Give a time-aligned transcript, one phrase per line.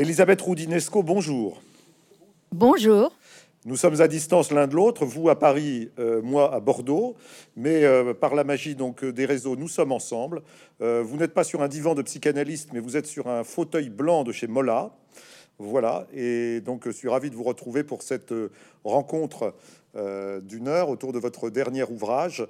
[0.00, 1.60] Elisabeth Roudinesco, bonjour.
[2.52, 3.12] Bonjour.
[3.66, 7.16] Nous sommes à distance l'un de l'autre, vous à Paris, euh, moi à Bordeaux,
[7.54, 10.40] mais euh, par la magie donc euh, des réseaux, nous sommes ensemble.
[10.80, 14.24] vous n'êtes pas sur un divan de psychanalyste, mais vous êtes sur un fauteuil blanc
[14.24, 14.96] de chez Mola.
[15.58, 18.32] Voilà, et donc je suis ravi de vous retrouver pour cette
[18.82, 19.54] rencontre
[19.94, 22.46] d'une heure autour de votre dernier ouvrage,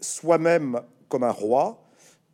[0.00, 0.80] Soi-même
[1.10, 1.89] comme un roi,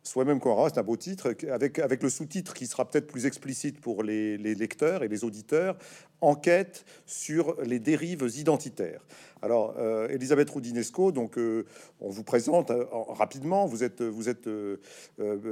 [0.07, 3.81] Soi-même roi, c'est un beau titre, avec, avec le sous-titre qui sera peut-être plus explicite
[3.81, 5.77] pour les, lecteurs et les auditeurs,
[6.21, 9.01] enquête sur les dérives identitaires.
[9.41, 11.65] Alors, euh, Elisabeth Roudinesco, donc euh,
[12.01, 13.67] on vous présente euh, rapidement.
[13.67, 14.01] Vous êtes,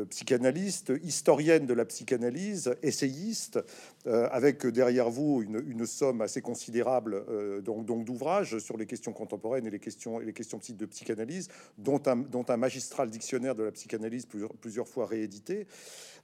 [0.09, 3.59] psychanalyste, historienne de la psychanalyse, essayiste,
[4.05, 7.23] avec derrière vous une, somme assez considérable
[7.63, 12.57] donc, d'ouvrages sur les questions contemporaines et les questions de psychanalyse, dont un, dont un
[12.57, 15.67] magistral dictionnaire de la psychanalyse plusieurs, plusieurs fois réédité.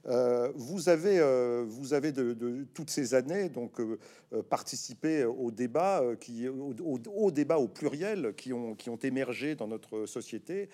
[0.06, 3.98] Euh, vous avez, euh, vous avez de, toutes ces années donc euh,
[4.42, 10.06] participé au débat qui, au, débat au pluriel qui ont, qui ont émergé dans notre
[10.06, 10.68] société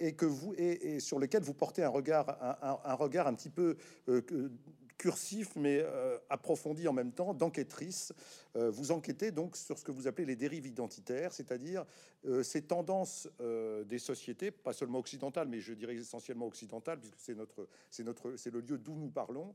[0.00, 2.36] et que vous et, sur lesquels vous portez un regard,
[2.84, 3.76] un, regard un petit peu
[4.96, 5.84] cursif mais
[6.30, 8.12] approfondi en même temps d'enquêtrice
[8.56, 11.84] euh, vous enquêtez donc sur ce que vous appelez les dérives identitaires, c'est-à-dire
[12.24, 17.18] euh, ces tendances euh, des sociétés, pas seulement occidentales, mais je dirais essentiellement occidentales, puisque
[17.18, 19.54] c'est notre, c'est notre, c'est le lieu d'où nous parlons.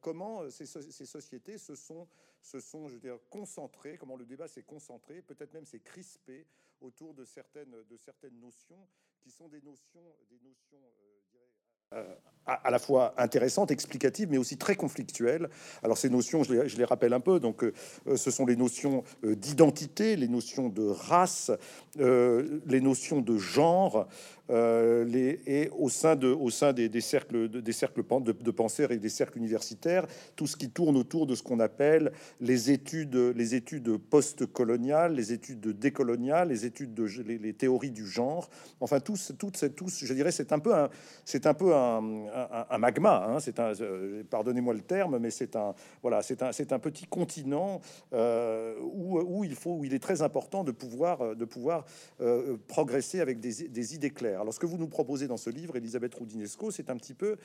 [0.00, 2.06] comment ces, sociétés se sont,
[2.42, 6.46] se sont, je veux concentrées, comment le débat s'est concentré, peut-être même s'est crispé
[6.80, 8.86] autour de certaines, de certaines notions
[9.20, 10.78] qui sont des notions, des notions
[12.48, 15.48] à la fois intéressante, explicative, mais aussi très conflictuelle.
[15.82, 17.72] Alors ces notions, je les, rappelle un peu, donc euh,
[18.16, 21.50] ce sont les notions euh, d'identité, les notions de race,
[22.00, 24.08] euh, les notions de genre,
[24.50, 25.06] euh,
[25.46, 27.72] et au sein, des, cercles, de, des
[28.52, 32.70] pensée et des cercles universitaires, tout ce qui tourne autour de ce qu'on appelle les
[32.70, 33.54] études, les
[33.96, 38.48] post-coloniales, les études décoloniales, les études de les, théories du genre.
[38.80, 40.90] Enfin, tous, toutes, je dirais, c'est un peu un,
[42.78, 43.38] magma.
[43.58, 45.74] Euh, pardonnez-moi le terme, mais c'est un,
[46.78, 47.80] petit continent
[48.12, 49.44] euh, où,
[49.84, 51.84] il est très important de pouvoir, pouvoir
[52.66, 54.37] progresser avec des idées claires.
[54.40, 57.36] Alors, ce que vous nous proposez dans ce livre, Elisabeth Roudinesco, c'est un petit peu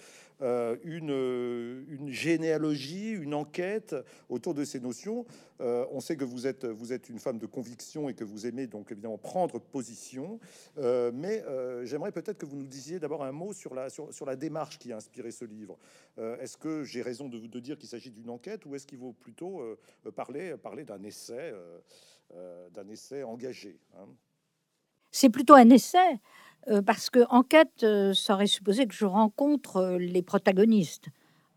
[0.42, 3.96] euh, une, une, généalogie, une enquête
[4.30, 5.26] autour de ces notions.
[5.62, 8.46] Euh, on sait que vous êtes, vous êtes une femme de conviction et que vous
[8.46, 10.40] aimez donc évidemment prendre position.
[10.78, 11.44] Euh, mais
[11.86, 14.92] j'aimerais peut-être que vous nous disiez d'abord un mot sur la, sur, la démarche qui
[14.92, 15.78] a inspiré ce livre.
[16.18, 19.14] est-ce que j'ai raison de, de dire qu'il s'agit d'une enquête ou est-ce qu'il vaut
[19.14, 19.62] plutôt
[20.16, 21.54] parler, parler d'un essai,
[22.72, 24.08] d'un essai engagé hein?
[25.14, 26.20] C'est plutôt un essai.
[26.70, 31.08] Euh, parce que enquête, euh, ça aurait supposé que je rencontre euh, les protagonistes.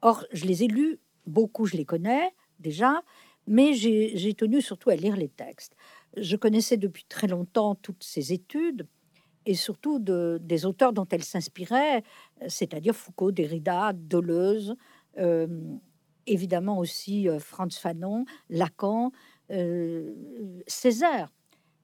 [0.02, 3.02] Or, je les ai lus, beaucoup je les connais déjà,
[3.46, 5.76] mais j'ai tenu surtout à lire les textes.
[6.16, 8.88] Je connaissais depuis très longtemps toutes ces études
[9.44, 12.02] et surtout de, des auteurs dont elles s'inspiraient,
[12.48, 14.74] c'est-à-dire Foucault, Derrida, Deleuze,
[16.26, 19.12] évidemment aussi Franz Fanon, Lacan,
[20.66, 21.30] Césaire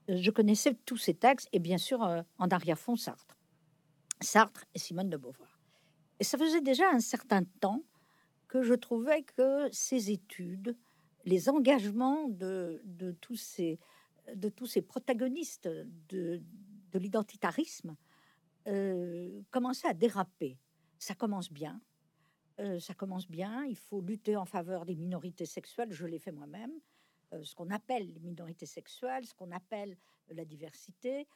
[0.07, 3.37] je connaissais tous ces textes et bien sûr euh, en arrière-fond Sartre.
[4.21, 5.59] Sartre et Simone de Beauvoir.
[6.19, 7.83] Et ça faisait déjà un certain temps
[8.47, 10.77] que je trouvais que ces études,
[11.25, 12.81] les engagements de,
[13.19, 13.79] tous, ces,
[14.35, 15.67] de tous ces protagonistes
[16.09, 16.41] de,
[16.93, 17.95] l'identitarisme
[18.67, 20.59] euh, commençaient à déraper.
[20.99, 21.81] Ça commence bien.
[22.59, 23.65] Euh, ça commence bien.
[23.65, 25.91] Il faut lutter en faveur des minorités sexuelles.
[25.91, 26.73] Je l'ai fait moi-même.
[27.33, 29.97] Euh, ce qu'on appelle les minorités sexuelles, ce qu'on appelle
[30.29, 31.27] la diversité.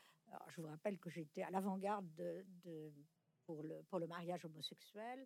[0.49, 2.45] je vous rappelle que j'étais à l'avant-garde de,
[3.45, 5.25] pour, le, mariage homosexuel,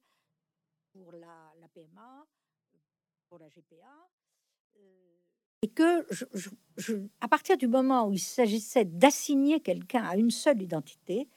[0.91, 2.25] pour la, PMA,
[3.27, 4.09] pour la GPA.
[4.77, 4.79] Euh,
[5.63, 6.05] et que,
[7.21, 11.29] à partir du moment où il s'agissait d'assigner quelqu'un à une seule identité,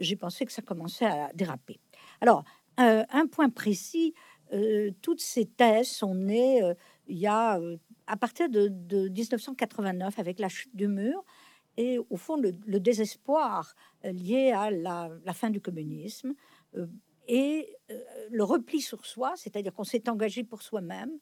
[0.00, 1.78] j'ai pensé que ça commençait à déraper.
[2.20, 2.44] Alors,
[2.80, 4.14] euh, un point précis,
[5.02, 6.60] toutes ces thèses sont nées
[7.06, 7.60] il y a
[8.10, 8.68] à partir de,
[9.08, 11.24] 1989 avec la chute du mur
[11.76, 13.74] et au fond le, désespoir
[14.04, 16.34] euh, lié à la, fin du communisme
[16.76, 16.86] euh,
[17.28, 21.12] et euh, le repli sur soi, c'est-à-dire qu'on s'est engagé pour soi-même,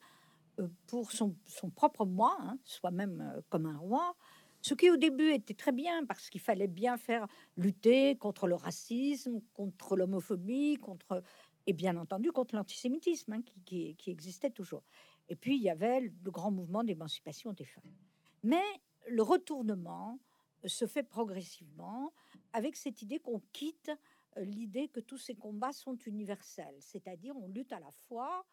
[0.86, 1.36] pour son,
[1.76, 4.16] propre moi, hein, soi-même comme un roi,
[4.62, 7.26] ce qui au début était très bien parce qu'il fallait bien faire
[7.56, 11.22] lutter contre le racisme, contre l'homophobie, contre
[11.66, 14.82] et bien entendu contre l'antisémitisme hein, qui, qui, existait toujours.
[15.28, 17.94] Et puis, il y avait le grand mouvement d'émancipation des femmes.
[18.42, 18.64] Mais
[19.08, 20.18] le retournement
[20.64, 22.12] euh, se fait progressivement
[22.52, 23.90] avec cette idée qu'on quitte
[24.36, 28.44] euh, l'idée que tous ces combats sont universels, c'est-à-dire on lutte à la fois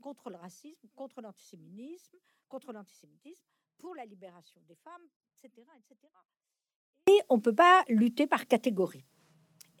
[0.00, 2.16] contre le racisme, contre l'antisémitisme,
[2.48, 3.44] contre l'antisémitisme,
[3.78, 5.02] pour la libération des femmes,
[5.36, 6.08] etc., etc.
[7.06, 9.04] Et on ne peut pas lutter par catégorie.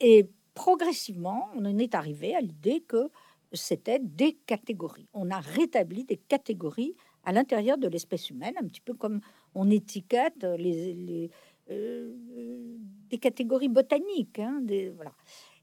[0.00, 3.10] Et progressivement, on en est arrivé à l'idée que
[3.54, 5.08] c'était des catégories.
[5.14, 9.20] On a rétabli des catégories à l'intérieur de l'espèce humaine, un petit peu comme
[9.54, 11.30] on étiquette les,
[11.70, 12.14] euh,
[13.08, 14.38] des catégories botaniques.
[14.38, 14.62] Hein.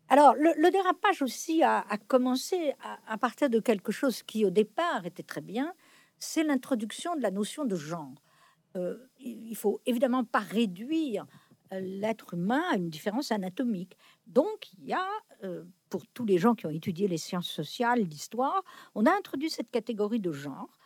[0.09, 2.73] Alors, le, dérapage aussi a, commencé
[3.07, 5.73] à, partir de quelque chose qui, au départ, était très bien,
[6.19, 8.15] c'est l'introduction de la notion de genre.
[8.75, 11.25] Euh, il faut évidemment pas réduire
[11.73, 13.97] euh, l'être humain à une différence anatomique.
[14.27, 15.07] Donc, il y a,
[15.43, 18.63] euh, pour tous les gens qui ont étudié les sciences sociales, l'histoire,
[18.95, 20.79] on a introduit cette catégorie de genre,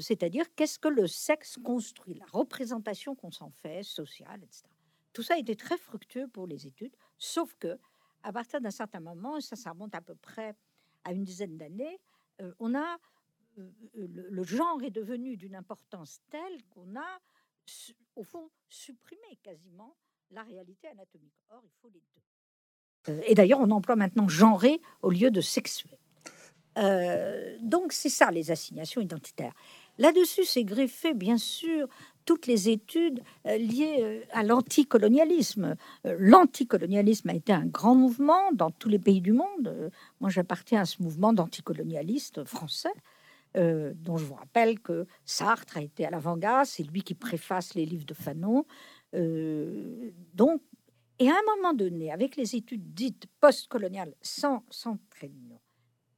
[0.00, 4.64] c'est-à-dire qu'est-ce que le sexe construit, la représentation qu'on s'en fait, sociale, etc.
[5.12, 7.78] Tout ça a été très fructueux pour les études, sauf que
[8.22, 10.54] à partir d'un certain moment, ça, remonte à peu près
[11.04, 11.98] à une dizaine d'années,
[12.40, 12.98] euh, on a
[13.58, 17.20] euh, le, genre est devenu d'une importance telle qu'on a,
[18.16, 19.96] au fond, supprimé quasiment
[20.30, 21.42] la réalité anatomique.
[21.50, 22.22] Or, il faut les deux.
[23.08, 25.90] Euh, et d'ailleurs, on emploie maintenant genré au lieu de sexué.
[27.60, 29.54] donc, c'est ça les assignations identitaires.
[29.98, 31.88] Là-dessus, c'est greffé, bien sûr,
[32.28, 35.76] toutes les études euh, liées euh, à l'anticolonialisme.
[36.04, 39.90] Euh, l'anticolonialisme a été un grand mouvement dans tous les pays du monde.
[40.20, 42.92] Moi, j'appartiens à ce mouvement d'anticolonialistes français.
[43.54, 47.86] dont je vous rappelle que Sartre a été à l'avant-garde, c'est lui qui préface les
[47.86, 48.66] livres de Fanon.
[50.34, 50.60] donc,
[51.18, 55.30] et à un moment donné, avec les études dites postcoloniales, sans, sans trait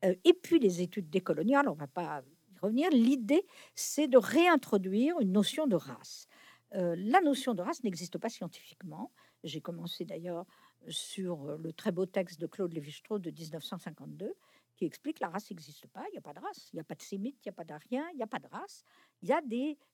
[0.03, 2.23] et puis les études décoloniales, on ne va pas
[2.63, 6.27] revenir, l'idée, c'est de réintroduire une notion de race.
[6.75, 9.11] Euh, la notion de race n'existe pas scientifiquement.
[9.45, 10.47] J'ai commencé d'ailleurs
[10.89, 14.35] sur le très beau texte de Claude Lévi-Strauss de 1952
[14.77, 16.81] qui explique que la race n'existe pas, il n'y a pas de race, il n'y
[16.81, 18.83] a pas de sémite, il n'y a pas d'arien, il n'y a pas de race,
[19.21, 19.43] il y a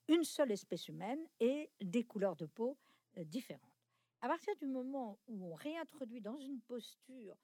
[0.07, 2.77] une seule espèce humaine et des couleurs de peau
[3.19, 3.76] euh, différentes.
[4.27, 7.37] À partir du moment où on réintroduit dans une posture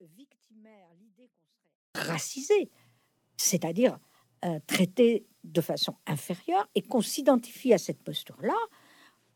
[0.00, 2.70] victimaire l'idée qu'on serait racisé,
[3.36, 3.98] c'est-à-dire
[4.44, 8.54] euh, traité de façon inférieure et qu'on s'identifie à cette posture-là,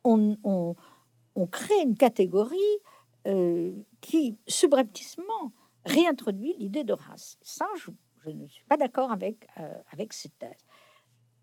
[0.04, 0.76] on,
[1.50, 2.78] crée une catégorie
[3.26, 5.52] euh, qui subrepticement
[5.84, 7.36] réintroduit l'idée de race.
[7.42, 7.90] Ça, je,
[8.30, 10.64] ne suis pas d'accord avec, euh, avec cette thèse.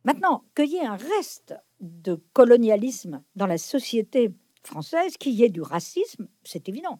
[0.05, 4.33] Maintenant, qu'il y ait un reste de colonialisme dans la société
[4.63, 6.99] française, qu'il y ait du racisme, c'est évident,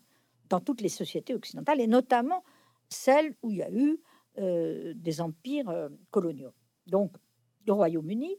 [0.50, 2.44] dans toutes les sociétés occidentales, et notamment
[2.90, 4.00] celles où il y a eu
[4.38, 6.54] euh, des empires euh, coloniaux.
[6.88, 7.16] Donc,
[7.66, 8.36] le Royaume-Uni,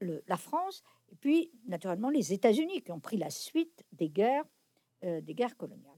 [0.00, 4.44] la France, et puis naturellement les États-Unis qui ont pris la suite des guerres,
[5.04, 5.92] euh, des guerres coloniales.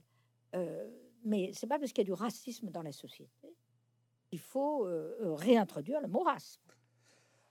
[1.24, 3.54] mais c'est pas parce qu'il y a du racisme dans la société
[4.28, 4.86] qu'il faut
[5.20, 6.60] réintroduire le mot race.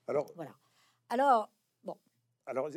[0.07, 0.51] Alors, voilà.
[1.09, 1.49] Alors,
[2.47, 2.69] alors,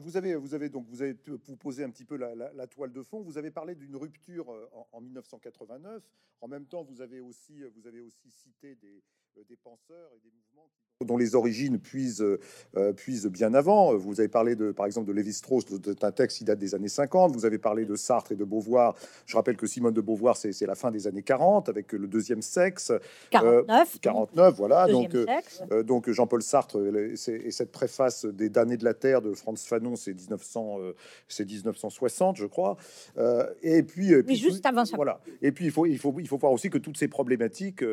[0.00, 3.02] vous avez, vous avez donc vous avez vous posé un petit peu la, toile de
[3.02, 3.22] fond.
[3.22, 6.06] Vous avez parlé d'une rupture en, en, 1989.
[6.42, 9.02] En même temps, vous avez aussi, vous avez aussi cité des,
[9.44, 12.24] des penseurs et des mouvements qui dont les origines puisent,
[12.76, 13.94] euh, puisent bien avant.
[13.96, 16.88] Vous avez parlé de, par exemple, de Lévi-Strauss, c'est un texte qui date des années
[16.88, 17.34] 50.
[17.34, 18.94] Vous avez parlé de Sartre et de Beauvoir.
[19.26, 22.42] Je rappelle que Simone de Beauvoir, c'est la fin des années 40 avec le deuxième
[22.42, 22.92] sexe.
[23.30, 24.00] 49.
[24.00, 24.86] 49, voilà.
[24.86, 25.26] Donc, euh,
[25.70, 27.16] euh, donc Jean-Paul Sartre et
[27.50, 30.78] cette préface des damnés de la Terre de Franz Fanon, c'est 1900,
[31.28, 32.76] c'est 1960, je crois.
[33.62, 34.96] et puis, puis juste avant ça.
[34.96, 35.20] Voilà.
[35.40, 37.84] Et puis il faut, il faut, il faut voir aussi que toutes ces problématiques,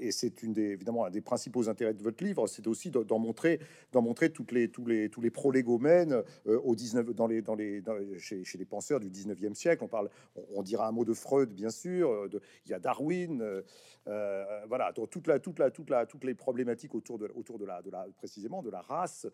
[0.00, 3.18] et c'est une des, évidemment un des principaux intérêts de votre livre c'est aussi d'en
[3.18, 3.60] montrer,
[3.92, 7.54] d'en montrer toutes les, tous les, tous les prolégomènes euh, au 19, dans les, dans
[7.54, 7.82] les,
[8.18, 9.84] chez, les penseurs du 19e siècle.
[9.84, 10.10] On parle,
[10.54, 12.10] on, dira un mot de Freud, bien sûr.
[12.10, 13.62] Euh, de, il y a Darwin,
[14.06, 17.58] euh, voilà, donc toute la, toute la, toute la, toutes les problématiques autour de, autour
[17.58, 19.26] de la, de la, précisément de la race.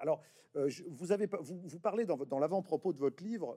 [0.00, 0.22] alors,
[0.54, 3.56] vous avez, vous, vous parlez dans, dans l'avant-propos de votre livre.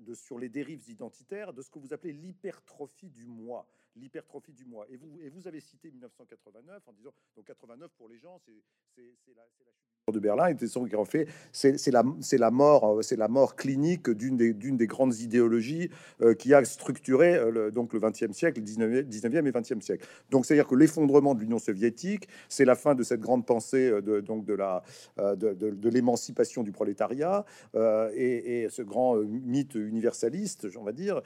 [0.00, 4.64] De, sur les dérives identitaires, de ce que vous appelez l'hypertrophie du moi l'hypertrophie du
[4.64, 4.86] moi.
[4.88, 9.34] Et vous, et vous avez cité 1989 en disant, donc 89 pour les gens, c'est
[9.34, 13.16] la, la chute de Berlin était son qui en fait c'est la c'est mort c'est
[13.16, 15.90] la mort clinique d'une des grandes idéologies
[16.22, 19.80] euh, qui a structuré euh, le, donc le 20e siècle, le 19e, 19e et 20e
[19.80, 20.06] siècle.
[20.30, 24.00] Donc c'est-à-dire que l'effondrement de l'Union soviétique, c'est la fin de cette grande pensée euh,
[24.00, 27.44] de donc de l'émancipation du prolétariat
[27.74, 31.20] et, ce grand mythe universaliste, on va dire.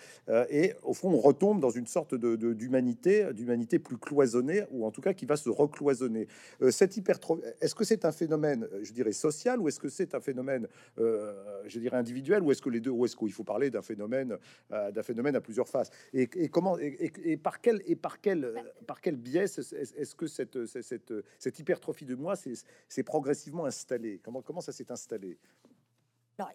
[0.48, 5.00] et au fond, on retombe dans une sorte d'humanité, d'humanité plus cloisonnée, ou en tout
[5.00, 6.28] cas qui va se recloisonner.
[6.62, 10.14] Euh, cette hypertrophie, est-ce que c'est un phénomène, je dirais, social, ou est-ce que c'est
[10.14, 13.70] un phénomène, je dirais, individuel, ou est-ce que les deux, ou est-ce qu'il faut parler
[13.70, 14.36] d'un phénomène,
[14.70, 15.90] d'un phénomène à plusieurs faces?
[16.12, 18.54] Et, comment, et, par quel, et par quel,
[18.86, 24.20] par quel biais est-ce que cette, cette, cette hypertrophie de moi s'est progressivement installée?
[24.22, 25.38] Comment, comment ça s'est installé?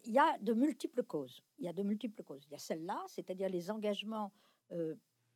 [0.06, 1.44] Il y a de multiples causes.
[1.60, 2.46] Il y a de multiples causes.
[2.48, 4.32] Il y a celle-là, c'est-à-dire les engagements,
[4.72, 4.96] euh,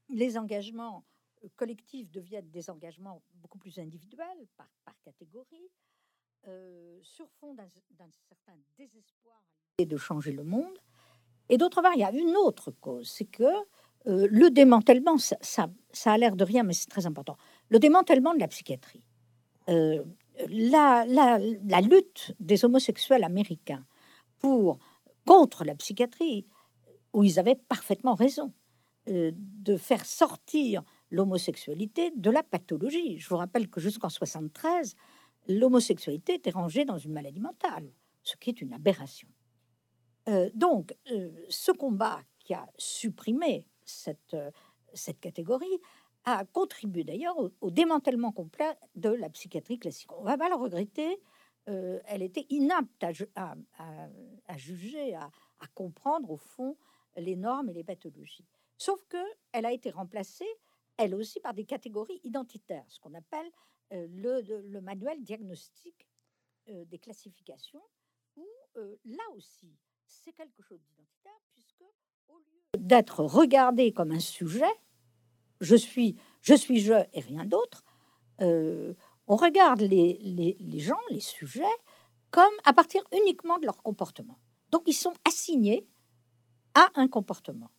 [0.09, 1.03] les engagements
[1.43, 4.67] euh, collectifs deviennent des engagements beaucoup plus individuels par,
[5.03, 5.88] catégorie, euh,
[7.03, 9.41] sur fond d'un certain désespoir
[9.85, 10.77] de changer le monde.
[11.49, 13.49] Et d'autre part, il y a une autre cause, c'est que
[14.05, 15.37] le démantèlement, ça,
[15.91, 17.37] ça, a l'air de rien, mais c'est très important.
[17.69, 19.03] Le démantèlement de la psychiatrie.
[19.67, 23.85] la, la, lutte des homosexuels américains
[24.39, 24.79] pour
[25.25, 26.47] contre la psychiatrie,
[27.13, 28.53] où ils avaient parfaitement raison
[29.09, 33.19] euh, de faire sortir l'homosexualité de la pathologie.
[33.19, 34.95] Je vous rappelle que jusqu'en 73,
[35.49, 37.91] l'homosexualité était rangée dans une maladie mentale,
[38.23, 39.27] ce qui est une aberration.
[40.29, 44.37] Euh, donc, euh, ce combat qui a supprimé cette,
[44.93, 45.79] cette catégorie
[46.25, 50.11] a contribué d'ailleurs au, démantèlement complet de la psychiatrie classique.
[50.13, 51.19] On va pas le regretter,
[51.67, 53.03] euh, elle était inapte
[53.35, 55.29] à, juger, à,
[55.73, 56.77] comprendre au fond
[57.15, 58.45] les normes et les pathologies.
[58.77, 59.17] Sauf que
[59.51, 60.47] elle a été remplacée,
[60.97, 63.49] elle aussi, par des catégories identitaires, ce qu'on appelle
[63.93, 66.07] euh, le, manuel diagnostique
[66.69, 67.83] euh, des classifications,
[68.35, 68.47] où
[69.03, 71.83] là aussi, c'est quelque chose d'identitaire, puisque
[72.29, 74.71] au lieu d'être regardé comme un sujet,
[75.59, 77.83] je suis, je suis je et rien d'autre,
[78.39, 81.63] on regarde les, gens, les sujets,
[82.31, 84.39] comme à partir uniquement de leur comportement.
[84.71, 85.87] Donc ils sont assignés
[86.73, 87.69] à un comportement.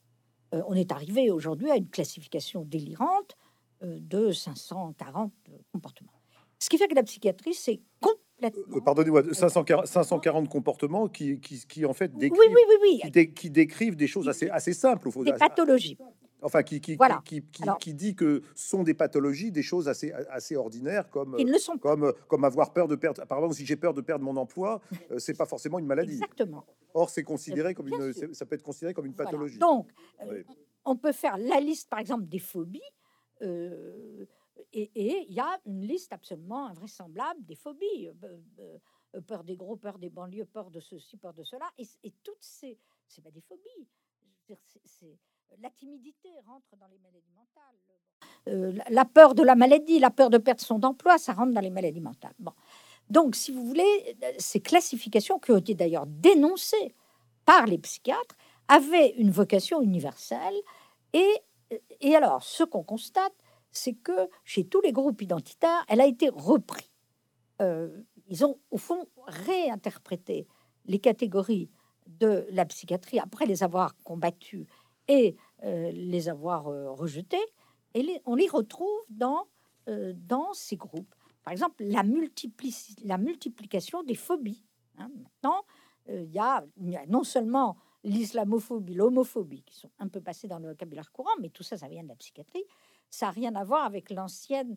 [0.54, 3.39] Euh, on est arrivé aujourd'hui à une classification délirante euh,
[3.82, 5.32] de 540
[5.72, 6.12] comportements.
[6.58, 8.76] Ce qui fait que la psychiatrie, c'est complètement...
[8.76, 14.06] Euh, pardonnez-moi, 540, comportements qui, qui, en fait décrivent, oui, oui, oui, Qui, décrivent des
[14.06, 15.08] choses assez, assez simples.
[15.24, 15.96] Des pathologies
[16.42, 17.20] enfin qui, qui, voilà.
[17.24, 17.42] qui,
[17.80, 21.36] qui, dit que sont des pathologies, des choses assez, assez ordinaires, comme,
[21.80, 23.24] comme, comme avoir peur de perdre.
[23.26, 26.14] Par exemple, si j'ai peur de perdre mon emploi, euh, c'est pas forcément une maladie.
[26.14, 26.64] Exactement.
[26.94, 29.58] Or, c'est considéré comme une, ça peut être considéré comme une pathologie.
[29.58, 29.88] Donc,
[30.26, 30.42] euh,
[30.84, 32.80] on peut faire la liste, par exemple, des phobies.
[33.42, 34.26] Euh,
[34.72, 38.10] et il y a une liste absolument invraisemblable des phobies.
[39.26, 41.66] peur des gros, peur des banlieues, peur de ceci, peur de cela.
[41.78, 42.78] Et, toutes ces...
[43.08, 43.88] C'est pas des phobies.
[44.84, 45.18] C'est
[45.60, 47.76] la timidité rentre dans les maladies mentales.
[48.48, 51.60] Euh, la peur de la maladie, la peur de perdre son emploi, ça rentre dans
[51.60, 52.34] les maladies mentales.
[52.38, 52.52] Bon.
[53.08, 56.94] Donc, si vous voulez, ces classifications qui ont été d'ailleurs dénoncées
[57.44, 58.36] par les psychiatres
[58.68, 60.54] avaient une vocation universelle.
[61.12, 61.28] Et,
[62.00, 63.34] et alors, ce qu'on constate,
[63.72, 66.90] c'est que chez tous les groupes identitaires, elle a été reprise.
[67.60, 70.46] Euh, ils ont, au fond, réinterprété
[70.86, 71.70] les catégories
[72.06, 74.66] de la psychiatrie après les avoir combattues
[75.08, 77.44] et euh, les avoir euh, rejetés,
[77.94, 79.48] et on les retrouve dans,
[79.88, 81.12] dans ces groupes.
[81.42, 82.04] Par exemple, la,
[83.04, 84.64] la multiplication des phobies.
[84.98, 85.10] Hein.
[85.16, 85.64] Maintenant,
[86.08, 86.64] il y, a
[87.08, 91.62] non seulement l'islamophobie, l'homophobie, qui sont un peu passés dans le vocabulaire courant, mais tout
[91.62, 92.64] ça, ça vient de la psychiatrie.
[93.10, 94.76] Ça n'a rien à voir avec l'ancienne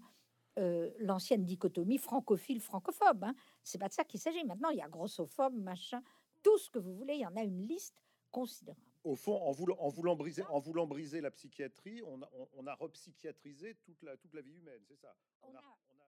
[1.00, 3.24] l'ancienne dichotomie francophile-francophobe.
[3.24, 3.34] Hein.
[3.64, 4.44] C'est pas de ça qu'il s'agit.
[4.44, 6.00] Maintenant, il y a grossophobe, machin,
[6.44, 7.16] tout ce que vous voulez.
[7.16, 10.60] Il y en a une liste considérable au fond, en voulant, en voulant, briser, en
[10.60, 14.82] voulant briser la psychiatrie, on a, on, a repsychiatrisé toute la, toute la vie humaine,
[14.88, 15.14] c'est ça
[15.44, 15.62] on a,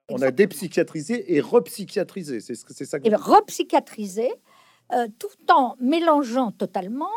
[0.08, 3.06] on a, dépsychiatrisé et repsychiatrisé, c'est ça que...
[3.06, 4.32] Et repsychiatrisé,
[4.92, 7.10] euh, tout en mélangeant totalement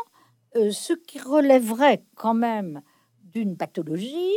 [0.56, 2.82] euh, ce qui relèverait quand même
[3.22, 4.34] d'une pathologie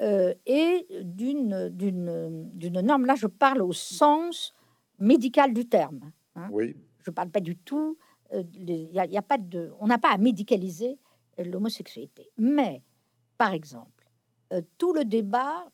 [0.00, 3.06] euh, et d'une d'une norme.
[3.06, 4.52] Là, je parle au sens
[4.98, 6.10] médical du terme.
[6.34, 6.48] Hein.
[6.50, 6.76] Oui.
[7.04, 7.96] Je parle pas du tout
[8.54, 10.98] il y a, pas de, on n'a pas à médicaliser
[11.36, 12.30] l'homosexualité.
[12.38, 12.82] Mais,
[13.36, 14.10] par exemple,
[14.78, 15.66] tout le débat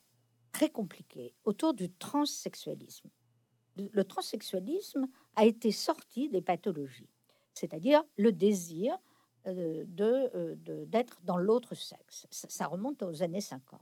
[0.50, 3.11] très compliqué autour du transsexualisme.
[3.77, 5.07] Le transsexualisme
[5.38, 7.09] a été sorti des pathologies,
[7.54, 8.99] c'est-à-dire le désir
[9.47, 12.26] euh, de d'être dans l'autre sexe.
[12.30, 13.80] Ça, remonte aux années 50,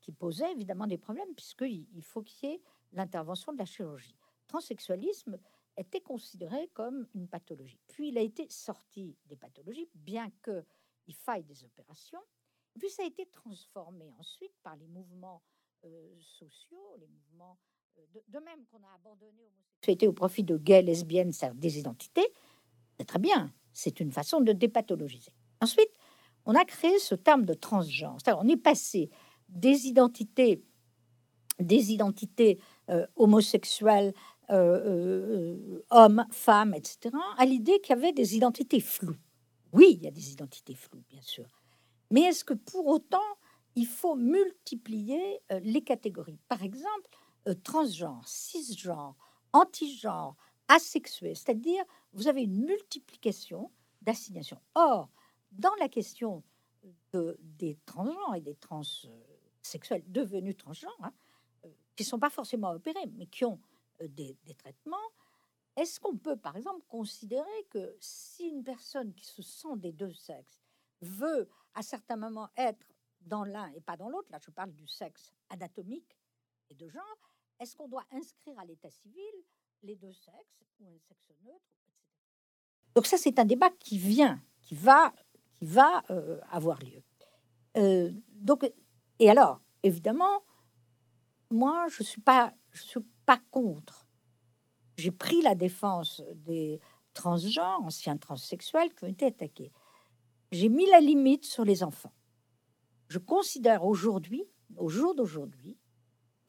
[0.00, 4.16] qui posait évidemment des problèmes puisqu'il il faut qu'il y ait l'intervention de la chirurgie.
[4.48, 5.38] Transsexualisme,
[5.76, 7.80] était considéré comme une pathologie.
[7.88, 12.22] Puis il a été sorti des pathologies, bien qu'il faille des opérations.
[12.78, 15.42] puis ça a été transformé ensuite par les mouvements
[15.84, 17.58] euh, sociaux, les mouvements
[18.00, 19.50] euh, de, même qu'on a abandonné
[20.06, 22.28] au profit de gays, lesbiennes, des identités.
[22.98, 25.32] C'est très bien, c'est une façon de dépathologiser.
[25.60, 25.90] Ensuite,
[26.44, 28.18] on a créé ce terme de transgenre.
[28.38, 29.10] On est passé
[29.48, 30.62] des identités,
[31.58, 32.58] des identités
[32.90, 34.12] euh, homosexuelles,
[34.50, 39.16] euh, hommes, femmes, etc., à l'idée qu'il y avait des identités floues.
[39.72, 41.46] Oui, il y a des identités floues, bien sûr.
[42.10, 43.18] Mais est-ce que pour autant,
[43.76, 46.40] il faut multiplier les catégories?
[46.48, 47.08] Par exemple,
[47.62, 49.16] transgenre, cisgenre,
[49.52, 50.36] antigenre,
[50.68, 53.70] asexué, c'est-à-dire vous avez une multiplication
[54.02, 54.60] d'assignations.
[54.74, 55.10] Or,
[55.52, 56.42] dans la question
[57.12, 61.12] de, des transgenres et des transsexuels devenus transgenres, hein,
[61.64, 63.60] euh, qui ne sont pas forcément opérés, mais qui ont
[64.00, 64.96] euh, des, traitements,
[65.76, 70.12] est-ce qu'on peut, par exemple, considérer que si une personne qui se sent des deux
[70.12, 70.58] sexes
[71.00, 72.86] veut à certains moments être
[73.20, 76.16] dans l'un et pas dans l'autre, là je parle du sexe anatomique
[76.70, 77.18] et de genre,
[77.60, 79.32] est-ce qu'on doit inscrire à l'état civil
[79.82, 81.60] les deux sexes ou un sexe neutre.
[82.94, 85.12] Donc ça, c'est un débat qui vient, qui va,
[85.52, 87.02] qui va euh, avoir lieu.
[87.76, 88.70] Euh, donc,
[89.18, 90.42] et alors, évidemment,
[91.50, 92.22] moi, je suis
[92.72, 94.06] je suis pas contre.
[94.96, 96.80] J'ai pris la défense des
[97.14, 99.72] transgenres, anciens transsexuels qui ont été attaqués.
[100.52, 102.12] J'ai mis la limite sur les enfants.
[103.08, 104.44] Je considère aujourd'hui,
[104.76, 105.78] au jour d'aujourd'hui,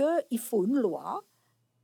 [0.01, 1.23] qu'il faut une loi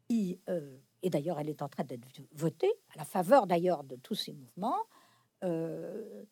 [0.08, 3.96] qui euh, et d'ailleurs elle est en train d'être votée, à la faveur d'ailleurs de
[3.96, 4.84] tous ces mouvements,
[5.44, 6.26] euh,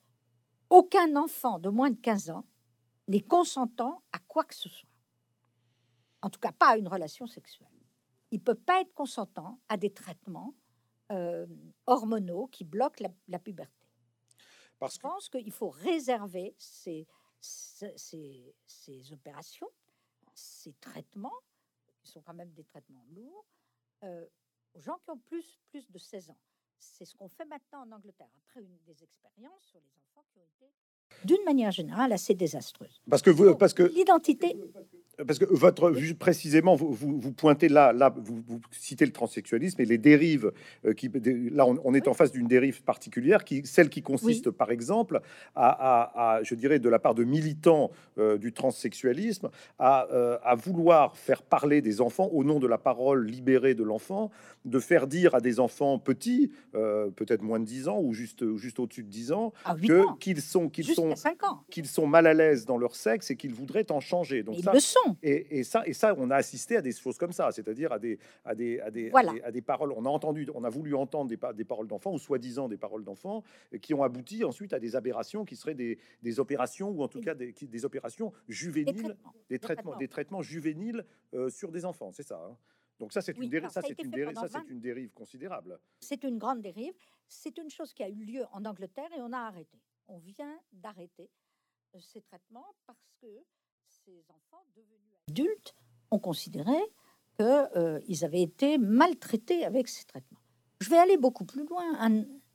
[0.70, 2.46] aucun enfant de moins de 15 ans
[3.08, 4.89] n'est consentant à quoi que ce soit.
[6.22, 7.68] En tout cas, pas à une relation sexuelle.
[8.32, 10.56] Il peut pas être consentant à des traitements
[11.12, 11.46] euh,
[11.86, 13.86] hormonaux qui bloquent la, puberté.
[14.80, 17.08] Parce Je pense qu'il faut réserver ces,
[17.39, 19.70] ces, ces, opérations,
[20.34, 21.39] ces traitements,
[22.08, 23.46] sont quand même des traitements lourds,
[24.04, 24.28] euh,
[24.74, 26.40] aux gens qui ont plus, plus de 16 ans.
[26.78, 30.40] C'est ce qu'on fait maintenant en Angleterre, après une des expériences sur les enfants qui
[30.40, 30.72] ont été,
[31.24, 33.02] d'une manière générale, assez désastreuses.
[33.10, 34.56] Parce que vous, parce que l'identité
[35.26, 39.98] parce que votre précisément, vous, vous, pointez là, là vous, citez le transsexualisme et les
[39.98, 40.52] dérives
[40.86, 41.10] euh, qui
[41.52, 45.22] là on, est en face d'une dérive particulière qui celle qui consiste par exemple
[45.56, 51.16] à, je dirais de la part de militants euh, du transsexualisme à, euh, à, vouloir
[51.18, 54.32] faire parler des enfants au nom de la parole libérée de l'enfant,
[54.66, 58.80] de faire dire à des enfants petits, peut-être moins de 10 ans ou juste juste
[58.80, 61.04] au-dessus de 10 ans, ah, que qu'ils sont qu'ils sont
[61.70, 64.44] qu'ils sont mal à l'aise dans leur sexe et qu'ils voudraient en changer.
[64.44, 65.18] Donc ça, le sont.
[65.22, 68.20] Et, ça, et ça, on a assisté à des choses comme ça, c'est-à-dire à des,
[68.44, 69.11] à des, à des,
[69.44, 69.91] à des, paroles.
[69.96, 73.03] On a entendu, on a voulu entendre des, des paroles d'enfants ou soi-disant des paroles
[73.03, 73.44] d'enfants
[73.81, 77.22] qui ont abouti ensuite à des aberrations qui seraient des, des opérations ou en tout
[77.22, 79.15] cas des, des opérations juvéniles,
[79.50, 82.11] des traitements, des traitements, juvéniles euh, sur des enfants.
[82.11, 82.41] C'est ça.
[82.50, 82.55] Hein.
[83.00, 85.79] Donc ça, c'est une, dérive, ça, une, dérive, ça, c'est une dérive considérable.
[86.00, 86.94] C'est une grande dérive.
[87.27, 89.77] C'est une chose qui a eu lieu en Angleterre et on a arrêté.
[90.07, 91.29] On vient d'arrêter
[91.96, 93.27] euh, ces traitements parce que
[93.87, 95.75] ces enfants devenus adultes
[96.11, 96.77] ont considéré
[97.37, 100.39] qu'ils euh, avaient été maltraités avec ces traitements.
[100.79, 101.83] Je vais aller beaucoup plus loin.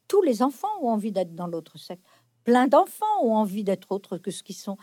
[0.09, 2.03] tous les enfants ont envie d'être dans l'autre sexe.
[2.45, 4.79] Plein d'enfants ont envie d'être autres que ce qu'ils sont.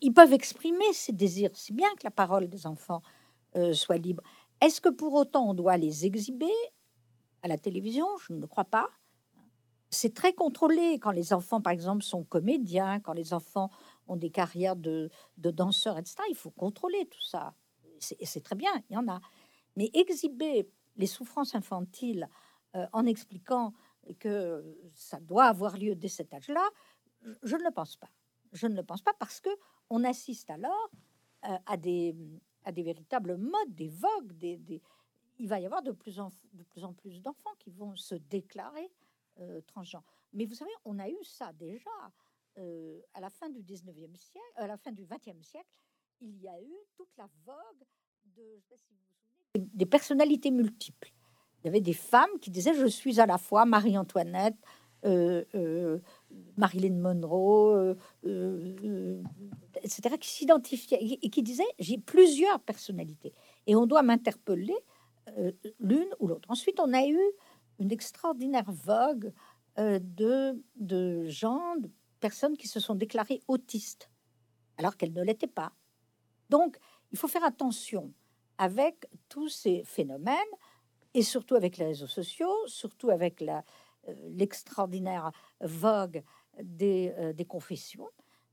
[0.00, 1.50] Ils peuvent exprimer ces désirs.
[1.54, 3.02] C'est bien que la parole des enfants
[3.56, 4.22] euh, soit libre.
[4.60, 6.52] Est-ce que pour autant on doit les exhiber
[7.42, 8.06] à la télévision?
[8.26, 8.90] Je ne crois pas.
[9.90, 13.70] C'est très contrôlé quand les enfants, par exemple, sont comédiens, quand les enfants
[14.06, 16.16] ont des carrières de, danseurs, etc.
[16.28, 17.54] Il faut contrôler tout ça.
[17.98, 19.20] C'est très bien, il y en a.
[19.76, 22.28] Mais exhiber les souffrances infantiles
[22.76, 23.72] euh, en expliquant
[24.18, 26.66] que ça doit avoir lieu dès cet âge-là,
[27.42, 28.10] je ne le pense pas.
[28.52, 29.50] Je ne le pense pas parce que
[29.90, 30.90] on assiste alors
[31.48, 32.14] euh, à, des,
[32.72, 34.80] véritables modes, des vogues, des,
[35.38, 36.30] il va y avoir de plus, en
[36.94, 38.90] plus d'enfants qui vont se déclarer
[39.40, 39.60] euh.
[40.32, 41.90] Mais vous savez, on a eu ça déjà
[42.58, 45.68] euh, à la fin du 19e siècle, à la fin du 20e siècle,
[46.20, 47.86] il y a eu toute la vogue
[48.36, 48.60] de,
[49.54, 51.12] des personnalités multiples.
[51.62, 54.56] Il y avait des femmes qui disaient Je suis à la fois Marie-Antoinette,
[55.04, 56.00] euh, euh,
[56.56, 57.96] Marilyn Monroe,
[59.82, 63.32] etc., qui s'identifiaient et qui disaient J'ai plusieurs personnalités
[63.66, 64.76] et on doit m'interpeller
[65.78, 66.50] l'une ou l'autre.
[66.50, 67.20] Ensuite, on a eu
[67.80, 69.32] une extraordinaire vogue
[69.76, 71.90] de, de gens, de
[72.20, 74.10] personnes qui se sont déclarées autistes
[74.76, 75.72] alors qu'elles ne l'étaient pas.
[76.48, 76.78] Donc,
[77.12, 78.12] il faut faire attention
[78.58, 80.36] avec tous ces phénomènes
[81.14, 83.60] et surtout avec les réseaux sociaux, surtout avec euh,
[84.28, 86.22] l'extraordinaire vogue
[86.62, 88.08] des, euh, confessions.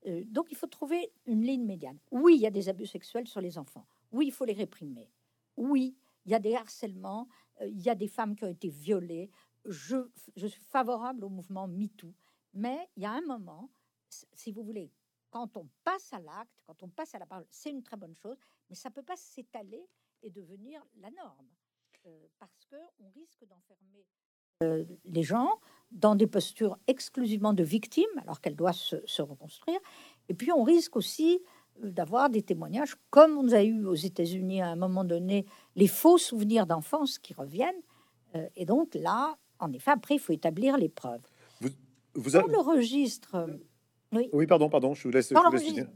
[0.06, 1.98] Euh, donc, il faut trouver une ligne médiane.
[2.12, 3.86] Oui, il y a des abus sexuels sur les enfants.
[4.12, 5.10] Oui, il faut les réprimer.
[5.56, 7.28] Oui, il y a des harcèlements.
[7.62, 9.30] Il y a des femmes qui ont été violées.
[9.66, 12.14] Je, suis favorable au mouvement MeToo.
[12.54, 13.70] Mais il y a un moment,
[14.10, 14.92] si vous voulez,
[15.30, 18.16] quand on passe à l'acte, quand on passe à la parole, c'est une très bonne
[18.16, 18.38] chose,
[18.70, 19.86] mais ça peut pas s'étaler
[20.24, 21.48] et devenir la norme,
[22.06, 24.06] euh, parce que on risque d'enfermer
[24.64, 25.60] euh, les gens
[25.92, 29.80] dans des postures exclusivement de victimes, alors qu'elles doivent se, reconstruire,
[30.30, 34.62] et puis on risque aussi euh, d'avoir des témoignages, comme on a eu aux États-Unis
[34.62, 37.82] à un moment donné, les faux souvenirs d'enfance qui reviennent,
[38.56, 41.22] et donc là, en effet, après, il faut établir les preuves.
[41.62, 41.70] Vous,
[42.14, 43.48] vous Dans le registre
[44.12, 44.48] oui.
[44.48, 45.32] pardon, pardon, je vous laisse.
[45.32, 45.90] Dans, le, registre...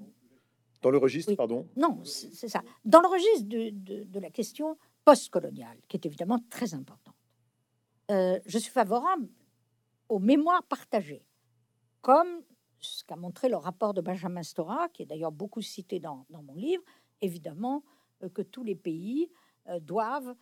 [0.81, 1.67] Dans le registre, pardon.
[1.75, 2.61] Non, c'est ça.
[2.85, 7.15] Dans le registre de, la question postcoloniale, qui est évidemment très importante,
[8.11, 9.27] euh, je suis favorable
[10.09, 11.25] aux mémoires partagées,
[12.01, 12.43] comme
[12.81, 16.53] ce qu'a montré le rapport de Benjamin Stora, qui est d'ailleurs beaucoup cité dans, mon
[16.55, 16.83] livre,
[17.21, 17.83] évidemment
[18.23, 19.29] euh, que tous les pays
[19.67, 20.35] euh, doivent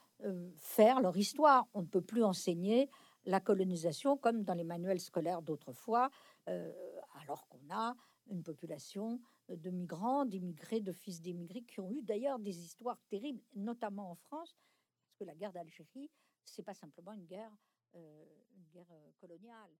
[0.57, 1.65] faire leur histoire.
[1.73, 2.89] On ne peut plus enseigner
[3.25, 6.09] la colonisation comme dans les manuels scolaires d'autrefois,
[6.47, 6.71] euh,
[7.21, 7.95] alors qu'on a
[8.29, 13.41] une population de migrants, d'immigrés, de fils d'immigrés qui ont eu d'ailleurs des histoires terribles,
[13.55, 14.55] notamment en France,
[15.03, 16.09] parce que la guerre d'Algérie,
[16.45, 17.51] c'est pas simplement une guerre,
[17.95, 18.25] euh,
[18.55, 19.71] une guerre euh, coloniale,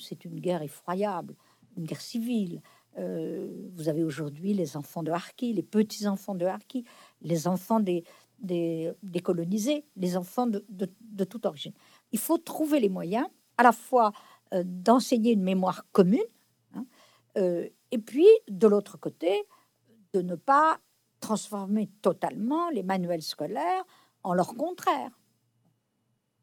[0.00, 1.34] c'est une guerre effroyable,
[1.76, 2.60] une guerre civile.
[2.96, 6.84] vous avez aujourd'hui les enfants de Harki, les petits enfants de Harki,
[7.22, 8.04] les enfants des,
[8.38, 11.72] des, colonisés, les enfants de, de toute origine.
[12.12, 13.26] Il faut trouver les moyens
[13.56, 14.12] à la fois
[14.52, 16.20] euh, d'enseigner une mémoire commune,
[16.74, 16.86] hein,
[17.38, 19.44] euh, et puis de l'autre côté,
[20.12, 20.78] de ne pas
[21.20, 23.84] transformer totalement les manuels scolaires
[24.22, 25.10] en leur contraire.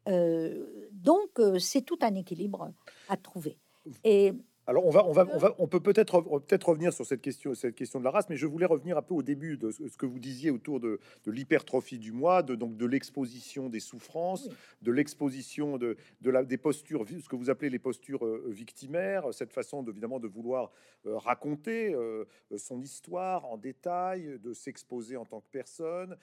[0.08, 2.72] Euh, donc, c'est tout un équilibre
[3.12, 3.58] à trouver.
[4.04, 4.32] Et
[4.66, 7.52] alors on va, on va, on va, on peut peut-être peut-être revenir sur cette question,
[7.54, 9.96] cette question de la race, mais je voulais revenir un peu au début de ce
[9.96, 14.48] que vous disiez autour de, l'hypertrophie du moi, de donc de l'exposition des souffrances,
[14.80, 19.34] de l'exposition de, de la des postures, ce que vous appelez les postures euh, victimaires,
[19.34, 20.70] cette façon de, évidemment de vouloir
[21.06, 22.24] euh, raconter euh,
[22.56, 26.16] son histoire en détail, de s'exposer en tant que personne.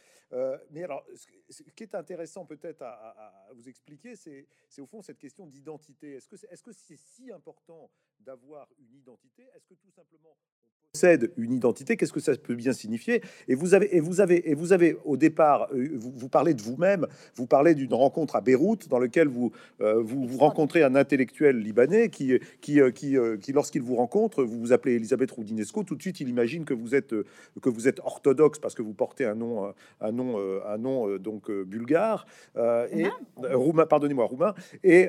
[0.71, 1.03] mais alors,
[1.49, 6.13] ce qui est intéressant peut-être à, vous expliquer, c'est au fond cette question d'identité.
[6.13, 10.37] Est-ce que est-ce que c'est si important d'avoir une identité Est-ce que tout simplement
[10.93, 13.21] possède une identité Qu'est-ce que ça peut bien signifier?
[13.47, 16.61] Et vous avez, et vous avez, et vous avez au départ, euh, vous, parlez de
[16.61, 17.05] vous-même,
[17.35, 19.51] vous parlez d'une rencontre à Beyrouth dans lequel vous,
[19.81, 24.43] euh, vous, vous, rencontrez un intellectuel libanais qui, qui, euh, qui, qui lorsqu'il vous rencontre,
[24.43, 27.13] vous vous appelez Elisabeth Roudinesco, tout de suite il imagine que vous êtes,
[27.61, 31.51] que vous êtes orthodoxe parce que vous portez un nom, un nom, un nom donc
[31.51, 32.25] bulgare
[32.57, 33.05] et
[33.35, 34.53] roumain, pardonnez-moi, roumain,
[34.83, 35.07] et,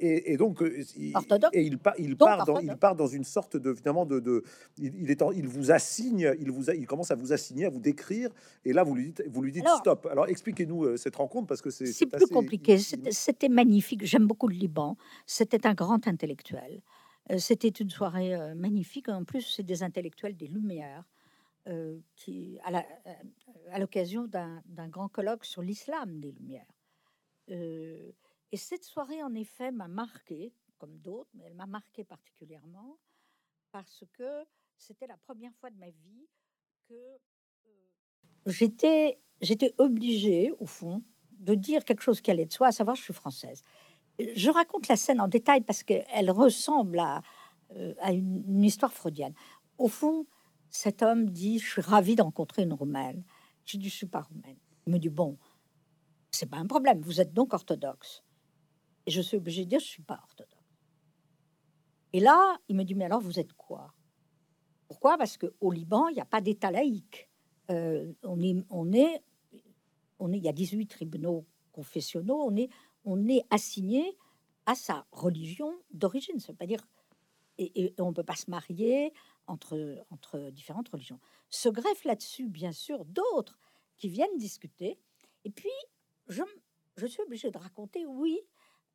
[0.00, 0.62] et, et donc
[0.96, 1.12] il,
[1.52, 4.42] et il, il part dans, il part dans une sorte de finalement de, de
[4.78, 8.30] il, est il vous assigne, il vous il commence à vous assigner, à vous décrire,
[8.64, 10.06] et là vous lui dites, vous lui dites stop.
[10.10, 12.78] Alors expliquez-nous euh, cette rencontre parce que c'est c'est plus compliqué.
[12.78, 14.04] C'était magnifique.
[14.04, 14.96] J'aime beaucoup le Liban.
[15.26, 16.82] C'était un grand intellectuel.
[17.30, 19.08] Euh, c'était une soirée euh, magnifique.
[19.08, 21.04] En plus, c'est des intellectuels des Lumières.
[22.16, 22.58] qui,
[23.70, 26.72] à l'occasion d'un grand colloque sur l'islam des Lumières.
[27.48, 32.98] et cette soirée, en effet, m'a marqué comme d'autres, mais elle m'a marqué particulièrement
[33.70, 34.44] parce que
[34.80, 36.26] c'était la première fois de ma vie
[36.88, 36.94] que
[38.46, 43.02] j'étais obligée, au fond, de dire quelque chose qui allait de soi, à savoir je
[43.02, 43.62] suis française.
[44.18, 47.22] Je raconte la scène en détail parce qu'elle ressemble à,
[48.00, 49.34] à une, histoire freudienne.
[49.78, 50.26] Au fond,
[50.68, 53.24] cet homme dit Je suis ravi de rencontrer une Roumaine.
[53.64, 54.58] Je dis Je suis pas roumaine.
[54.86, 55.38] Il me dit Bon,
[56.30, 58.22] c'est pas un problème, vous êtes donc orthodoxe.
[59.06, 60.60] Et je suis obligée de dire Je suis pas orthodoxe.
[62.12, 63.94] Et là, il me dit, mais alors vous êtes quoi?
[64.90, 65.16] Pourquoi?
[65.16, 67.28] Parce qu'au Liban, il n'y a pas d'État laïque.
[67.70, 68.90] Euh, on, est, on,
[70.18, 72.68] on il y a 18 tribunaux confessionnaux, on est,
[73.04, 74.18] on est assigné
[74.66, 76.40] à sa religion d'origine.
[76.40, 76.84] Ça veut pas dire...
[77.56, 79.12] Et, on ne peut pas se marier
[79.46, 81.20] entre, entre différentes religions.
[81.50, 83.60] Se greffe là-dessus, bien sûr, d'autres
[83.96, 84.98] qui viennent discuter.
[85.44, 85.70] Et puis,
[86.26, 86.42] je,
[86.96, 88.40] je suis obligée de raconter, oui,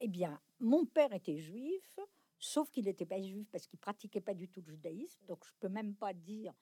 [0.01, 1.99] eh bien, mon père était juif,
[2.39, 5.25] sauf qu'il n'était pas juif parce qu'il pratiquait pas du tout le judaïsme.
[5.27, 6.53] Donc je peux même pas dire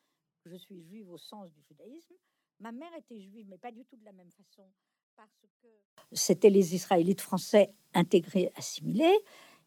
[0.43, 2.15] que je suis juive au sens du judaïsme.
[2.59, 4.69] Ma mère était juive, mais pas du tout de la même façon,
[5.15, 5.67] parce que
[6.11, 9.17] c'était les Israélites français intégrés, assimilés.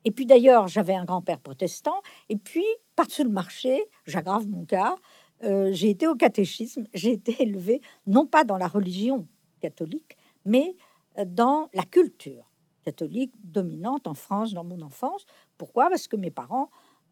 [0.05, 2.01] Et puis d'ailleurs, j'avais un grand-père protestant.
[2.29, 2.65] Et puis,
[2.95, 4.97] par-dessus le marché, j'aggrave mon cas,
[5.43, 9.27] euh, j'ai été au catéchisme, j'ai été élevée non pas dans la religion
[9.61, 10.77] catholique, mais
[11.19, 12.51] euh, dans la culture
[12.85, 15.27] catholique dominante en France dans mon enfance.
[15.59, 15.89] Pourquoi?
[15.89, 16.71] Parce que mes parents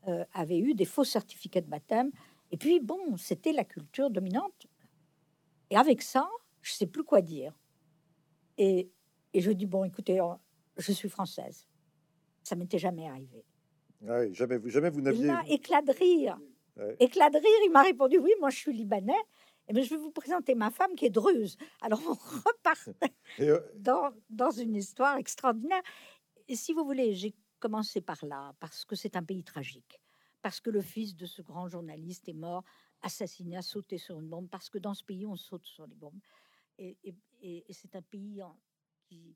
[0.08, 2.10] euh, avaient eu des faux certificats de baptême.
[2.50, 4.66] Et puis, bon, c'était la culture dominante.
[5.70, 6.28] Et avec ça,
[6.62, 7.58] je sais plus quoi dire.
[8.58, 8.90] Et,
[9.32, 10.20] et je dis, bon, écoutez,
[10.76, 11.66] je suis française.
[12.42, 13.44] Ça m'était jamais arrivé.
[14.02, 15.32] Ouais, jamais, vous- jamais vous n'aviez.
[15.48, 16.38] Éclat de rire.
[16.76, 16.96] Ouais.
[17.00, 19.12] Éclat de rire, il m'a répondu oui, moi je suis libanais.
[19.66, 21.56] Et bien, je vais vous présenter ma femme qui est druze.
[21.80, 22.90] Alors on repart
[23.40, 25.80] euh, dans, dans une histoire extraordinaire.
[26.48, 29.98] Et si vous voulez, j'ai commencé par là, parce que c'est un pays tragique,
[30.42, 32.62] parce que le fils de ce grand journaliste est mort,
[33.00, 35.94] assassiné, a sauté sur une bombe, parce que dans ce pays, on saute sur les
[35.94, 36.20] bombes.
[36.76, 36.94] Et,
[37.70, 38.42] c'est un pays
[39.06, 39.34] qui,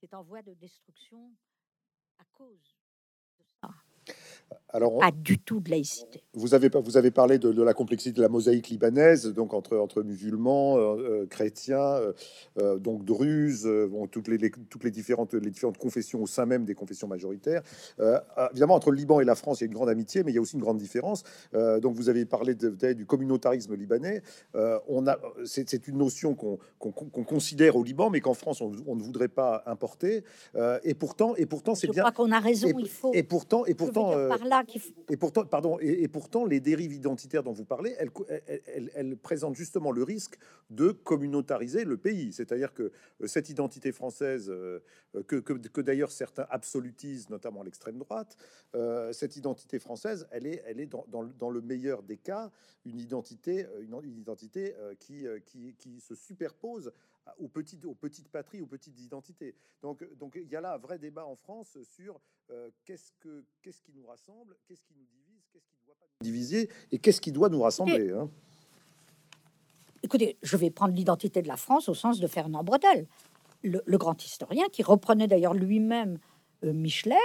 [0.00, 1.30] est en voie de destruction
[2.16, 2.75] à cause.
[4.68, 6.22] Alors, Pas du tout de laïcité.
[6.34, 9.76] Vous avez, vous avez parlé de, de la complexité de la mosaïque libanaise, donc entre,
[9.78, 11.98] entre musulmans, euh, euh, chrétiens,
[12.58, 16.26] euh, donc druzes, euh, bon, toutes, les, les- toutes les, différentes, les différentes confessions au
[16.26, 17.62] sein même des confessions majoritaires.
[17.98, 20.32] Ah, évidemment, entre le Liban et la France, il y a une grande amitié, mais
[20.32, 21.22] il y a aussi une grande différence.
[21.80, 24.22] Donc, vous avez parlé de- de- du communautarisme libanais.
[24.88, 26.58] On a, c'est, une notion qu'on,
[27.24, 30.22] considère au Liban, mais qu'en France, on, on ne voudrait pas importer.
[30.84, 32.02] Et pourtant, et pourtant, c'est Je bien.
[32.02, 33.12] crois qu'on a raison, Et, il faut.
[33.14, 34.12] et pourtant, et je pourtant,
[35.08, 40.02] et pourtant, pardon, et, pourtant, les dérives identitaires dont vous parlez, elles, présentent justement le
[40.02, 40.38] risque
[40.70, 42.32] de communautariser le pays.
[42.32, 44.80] C'est-à-dire que euh, cette identité française, euh,
[45.26, 48.36] que, d'ailleurs certains absolutisent, notamment l'extrême droite,
[48.74, 52.50] euh, cette identité française, elle est, elle est dans, le- meilleur des cas
[52.84, 55.26] une identité, une, identité qui,
[55.78, 56.92] qui, se superpose
[57.38, 59.54] aux petites, aux petites patries, aux petites identités.
[59.82, 63.44] Donc, donc il y a là un vrai débat en France sur euh, qu'est-ce que
[63.62, 66.98] qu'est-ce qui nous rassemble, qu'est-ce qui nous divise, qu'est-ce qui doit pas nous diviser et
[66.98, 68.10] qu'est-ce qui doit nous rassembler.
[68.10, 68.28] hein.
[70.02, 73.08] Écoutez, je vais prendre l'identité de la France au sens de Fernand Braudel,
[73.62, 76.18] le, le grand historien qui reprenait d'ailleurs lui-même
[76.64, 77.16] euh, Michelet.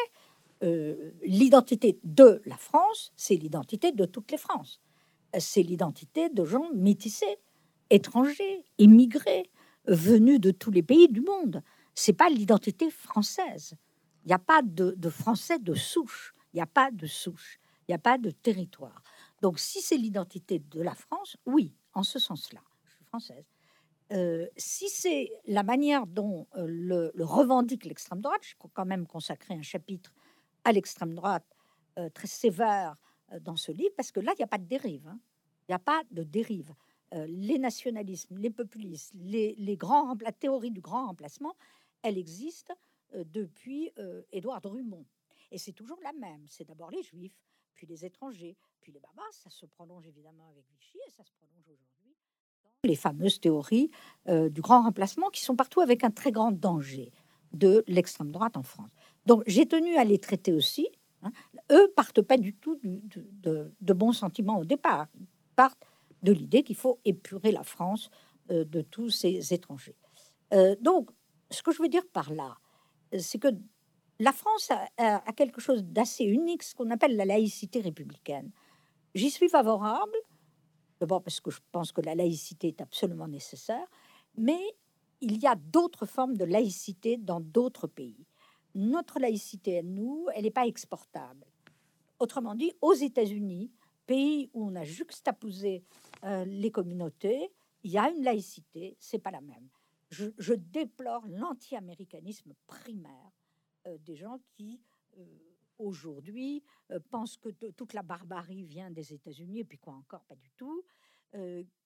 [0.63, 4.81] euh, l'identité de la France, c'est l'identité de toutes les Frances.
[5.37, 7.37] C'est l'identité de gens métissés,
[7.89, 9.49] étrangers, immigrés,
[9.85, 11.63] venus de tous les pays du monde.
[11.95, 13.75] C'est pas l'identité française.
[14.23, 16.33] Il n'y a pas de, Français de souche.
[16.53, 17.59] Il n'y a pas de souche.
[17.87, 19.01] Il n'y a pas de territoire.
[19.41, 23.45] Donc, si c'est l'identité de la France, oui, en ce sens-là, je suis française.
[24.11, 29.07] Euh, si c'est la manière dont euh, le, revendique l'extrême droite, je crois quand même
[29.07, 30.13] consacrer un chapitre
[30.65, 31.45] à l'extrême droite
[31.97, 32.95] euh, très sévère
[33.41, 35.07] dans ce livre, parce que là, il n'y a pas de dérive.
[35.07, 35.17] hein.
[35.67, 36.73] Il n'y a pas de dérive.
[37.13, 41.55] Les nationalismes, les populismes, les, grands la théorie du grand remplacement,
[42.03, 42.73] elle existe
[43.13, 45.05] depuis euh, Édouard Drummond.
[45.51, 46.45] Et c'est toujours la même.
[46.47, 47.37] C'est d'abord les juifs,
[47.73, 49.33] puis les étrangers, puis les barbares.
[49.33, 52.15] Ça se prolonge évidemment avec Vichy et ça se prolonge aujourd'hui
[52.83, 53.91] les fameuses théories
[54.27, 57.11] euh, du grand remplacement qui sont partout avec un très grand danger
[57.53, 58.89] de l'extrême droite en France.
[59.27, 60.87] Donc j'ai tenu à les traiter aussi.
[61.21, 61.31] hein.
[61.71, 65.07] Eux partent pas du tout du- de, de bons sentiments au départ.
[65.19, 65.83] Ils partent
[66.23, 68.09] de l'idée qu'il faut épurer la France
[68.49, 69.95] euh, de tous ces étrangers.
[70.53, 71.11] Euh, donc,
[71.51, 72.60] ce que je veux dire par là, euh,
[73.19, 73.49] c'est que
[74.19, 78.51] la France a, quelque chose d'assez unique, ce qu'on appelle la laïcité républicaine.
[79.15, 80.15] J'y suis favorable,
[80.99, 83.87] d'abord parce que je pense que la laïcité est absolument nécessaire,
[84.37, 84.61] mais
[85.21, 88.27] il y a d'autres formes de laïcité dans d'autres pays.
[88.75, 91.45] Notre laïcité nous, elle n'est pas exportable.
[92.19, 93.71] Autrement dit, aux États-Unis,
[94.05, 95.83] pays où on a juxtaposé
[96.23, 97.51] euh, les communautés,
[97.83, 99.67] il y a une laïcité, c'est pas la même.
[100.11, 103.31] Je, déplore l'anti-américanisme primaire
[103.87, 104.81] euh, des gens qui
[105.17, 105.25] euh,
[105.77, 110.35] aujourd'hui euh, pensent que toute la barbarie vient des États-Unis, et puis quoi encore, pas
[110.35, 110.83] du tout,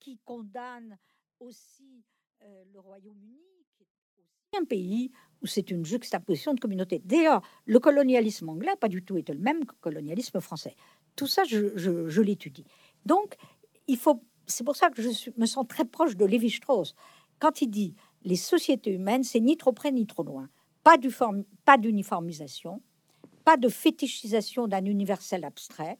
[0.00, 0.98] qui condamnent
[1.38, 2.04] aussi
[2.40, 3.38] le Royaume-Uni,
[3.76, 3.86] qui est
[4.18, 7.00] aussi un pays où c'est une juxtaposition de communautés.
[7.04, 10.74] D'ailleurs, le colonialisme anglais pas du tout été le même que le colonialisme français.
[11.14, 12.66] Tout ça, je, l'étudie.
[13.04, 13.36] Donc,
[13.86, 14.20] il faut.
[14.48, 16.96] C'est pour ça que je me sens très proche de Lévi-Strauss.
[17.38, 17.94] Quand il dit
[18.26, 20.50] les sociétés humaines, c'est ni trop près ni trop loin.
[20.82, 22.82] Pas du form- pas d'uniformisation,
[23.44, 25.96] pas de fétichisation d'un universel abstrait,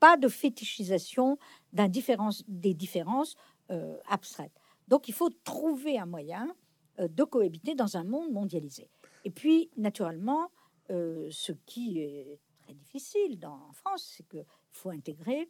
[0.00, 1.38] pas de fétichisation
[1.72, 3.36] des différences
[3.70, 4.52] euh, abstraites.
[4.88, 6.52] Donc il faut trouver un moyen
[6.98, 8.90] euh, de cohabiter dans un monde mondialisé.
[9.24, 10.50] Et puis, naturellement,
[10.90, 15.48] euh, ce qui est très difficile dans, en France, c'est qu'il faut intégrer,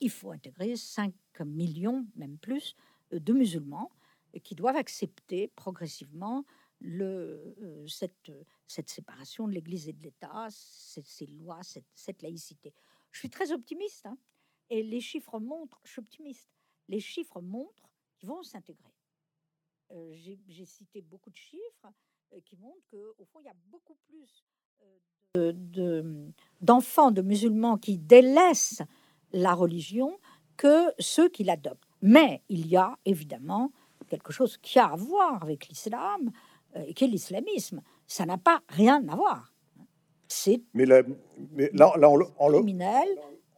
[0.00, 1.12] il faut intégrer 5
[1.44, 2.76] millions, même plus,
[3.10, 3.90] de musulmans
[4.34, 6.44] euh, qui doivent accepter progressivement
[6.80, 8.30] le, euh, cette,
[8.66, 11.60] séparation de l'Église et de l'État, ces, lois,
[11.94, 12.74] cette, laïcité.
[13.10, 14.18] Je suis très optimiste, hein,
[14.70, 16.50] et les chiffres montrent, je suis optimiste,
[16.88, 18.94] les chiffres montrent qu'ils vont s'intégrer.
[19.92, 21.92] Euh, J'ai cité beaucoup de chiffres
[22.32, 24.44] euh, qui montrent qu'au fond, il y a beaucoup plus
[25.36, 28.82] euh, de- d'enfants de, musulmans qui délaissent
[29.32, 30.18] la religion
[30.56, 31.82] que ceux qui l'adoptent.
[32.02, 33.72] Mais il y a évidemment
[34.16, 36.30] quelque chose qui a à voir avec l'islam,
[36.76, 37.80] euh, et qui est l'islamisme.
[38.06, 39.52] Ça n'a pas rien à voir.
[40.28, 41.02] C'est Mais, là,
[41.52, 43.08] mais là, là, en, en, criminel.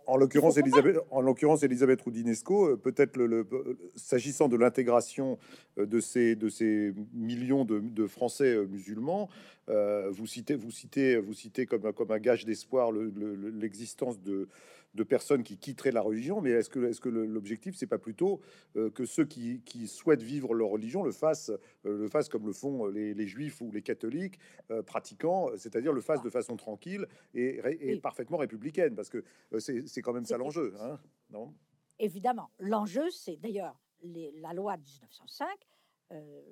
[0.09, 3.49] En l'occurrence, Elisabeth, en l'occurrence, Elisabeth Roudinesco, euh, peut-être le, le-
[3.97, 5.37] s'agissant de l'intégration
[5.79, 9.29] euh, de ces, de ces millions de, de Français euh, musulmans,
[9.69, 13.35] euh, vous citez, vous citez, vous citez comme, un- comme un gage d'espoir le- le-
[13.35, 14.49] le- l'existence de,
[14.97, 16.41] de personnes qui quitteraient la religion.
[16.41, 18.41] Mais est-ce que, est-ce que l'objectif, c'est pas plutôt
[18.77, 22.47] euh, que ceux qui, qui souhaitent vivre leur religion le fassent, euh, le fassent comme
[22.47, 24.39] le font les, les juifs ou les catholiques
[24.71, 28.01] euh, pratiquants, c'est-à-dire le fassent de façon tranquille et, ré- et Oui.
[28.01, 29.23] parfaitement républicaine, parce que
[29.59, 30.99] c'est quand même ça l'enjeu, hein,
[31.31, 31.55] non?
[31.99, 35.47] Évidemment, l'enjeu, c'est d'ailleurs la loi de 1905.
[36.13, 36.43] euh,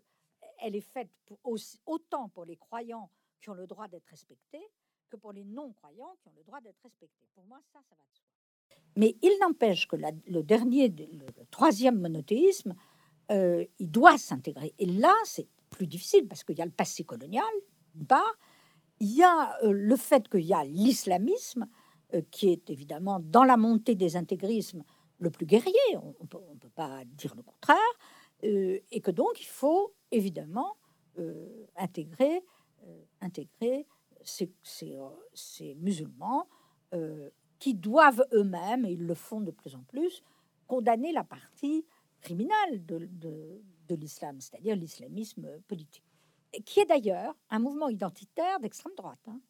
[0.61, 4.63] elle est faite pour aussi- autant pour les croyants qui ont le droit d'être respectés
[5.11, 7.27] que pour les non-croyants qui ont le droit d'être respectés.
[7.35, 8.34] Pour moi, ça, ça va de soi.
[8.97, 12.75] Mais il n'empêche que le dernier, le, troisième monothéisme,
[13.31, 14.75] euh, il doit s'intégrer.
[14.79, 17.45] Et là, c'est plus difficile parce qu'il y a le passé colonial,
[18.09, 18.39] part,
[19.01, 21.67] il y a euh, le fait qu'il y a l'islamisme,
[22.15, 24.85] euh, qui est évidemment dans la montée des intégrismes
[25.19, 27.79] le plus guerrier, on ne peut, pas dire le contraire,
[28.43, 30.77] et que donc il faut évidemment
[31.77, 32.43] intégrer,
[33.23, 33.87] intégrer
[34.23, 34.53] ces,
[35.77, 36.47] musulmans
[37.65, 40.23] qui doivent eux-mêmes, et ils le font de plus en plus,
[40.67, 41.87] condamner la partie
[42.21, 46.05] criminelle de, de- de l'islam, c'est-à-dire l'islamisme politique,
[46.67, 49.19] qui est d'ailleurs un mouvement identitaire d'extrême droite.
[49.29, 49.41] hein.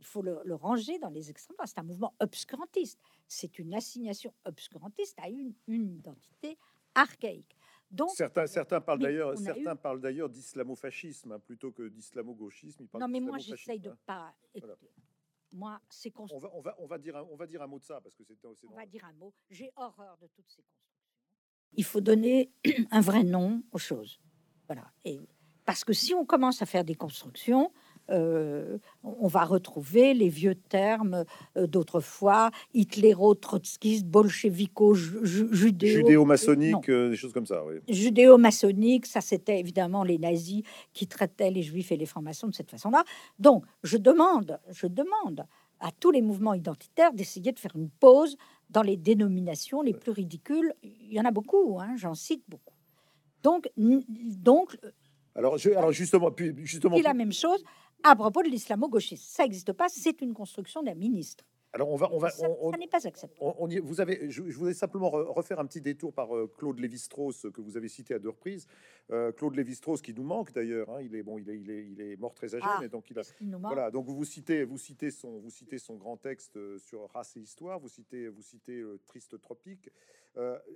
[0.00, 1.68] Il faut le, le ranger dans les extrêmes droites.
[1.72, 2.98] C'est un mouvement obscurantiste.
[3.28, 6.58] C'est une assignation obscurantiste à une, une identité
[6.96, 7.54] archaïque.
[7.90, 12.86] Donc, Certains, certains parlent d'ailleurs, certains eu- parlent d'ailleurs d'islamo-fascisme hein, plutôt que d'islamo-gauchisme.
[12.98, 13.98] non, mais moi, j'essaye de hein.
[14.06, 14.34] pas.
[14.58, 14.74] Voilà.
[15.52, 16.40] Moi, On construit.
[16.40, 18.14] va, on va, on va dire, un, on va dire un mot de ça parce
[18.14, 18.36] que c'est,
[18.68, 19.34] On va dire un mot.
[19.50, 20.96] J'ai horreur de toutes ces constructions.
[21.72, 22.52] Il faut donner
[22.90, 24.20] un vrai nom aux choses.
[24.66, 24.90] Voilà.
[25.04, 25.18] Et
[25.64, 27.72] parce que si on commence à faire des constructions,
[28.10, 31.24] euh, on va retrouver les vieux termes
[31.56, 35.96] euh, d'autrefois, hitléro-trotskiste, bolchevico, judéo.
[35.98, 37.64] Judéo-maçonnique, euh, des choses comme ça.
[37.64, 37.76] Oui.
[37.88, 42.70] judéo-maçonnique, ça c'était évidemment les nazis qui traitaient les juifs et les francs-maçons de cette
[42.70, 43.04] façon-là.
[43.38, 45.46] Donc, je demande, je demande
[45.80, 48.36] à tous les mouvements identitaires d'essayer de faire une pause
[48.68, 50.74] dans les dénominations les plus ridicules.
[50.82, 52.74] Il y en a beaucoup, hein, j'en cite beaucoup.
[53.42, 54.76] Donc, donc
[55.34, 57.64] Alors, je, alors justement, puis, justement, la même chose
[58.02, 59.24] à propos de l'islamo-gauchisme.
[59.26, 61.44] Ça n'existe pas, c'est une construction d'un ministre.
[61.72, 63.32] alors on va, on va, ça, on- on- ça n'est pas acceptable.
[63.40, 66.52] On, y- vous avez, je, je voulais simplement re- refaire un petit détour par euh,
[66.58, 68.66] Claude Lévi-Strauss que vous avez cité à deux reprises.
[69.12, 70.90] Euh, Claude Lévi-Strauss qui nous manque d'ailleurs.
[70.90, 72.88] hein, il est bon, il est, il est, il est mort très âgé, Ah, mais
[72.88, 73.22] donc il a.
[73.40, 73.54] Il.
[73.56, 77.36] Voilà, donc vous citez, vous citez son, vous citez son grand texte euh, sur race
[77.36, 77.78] et histoire.
[77.78, 79.90] Vous citez, vous citez euh, Triste Tropique.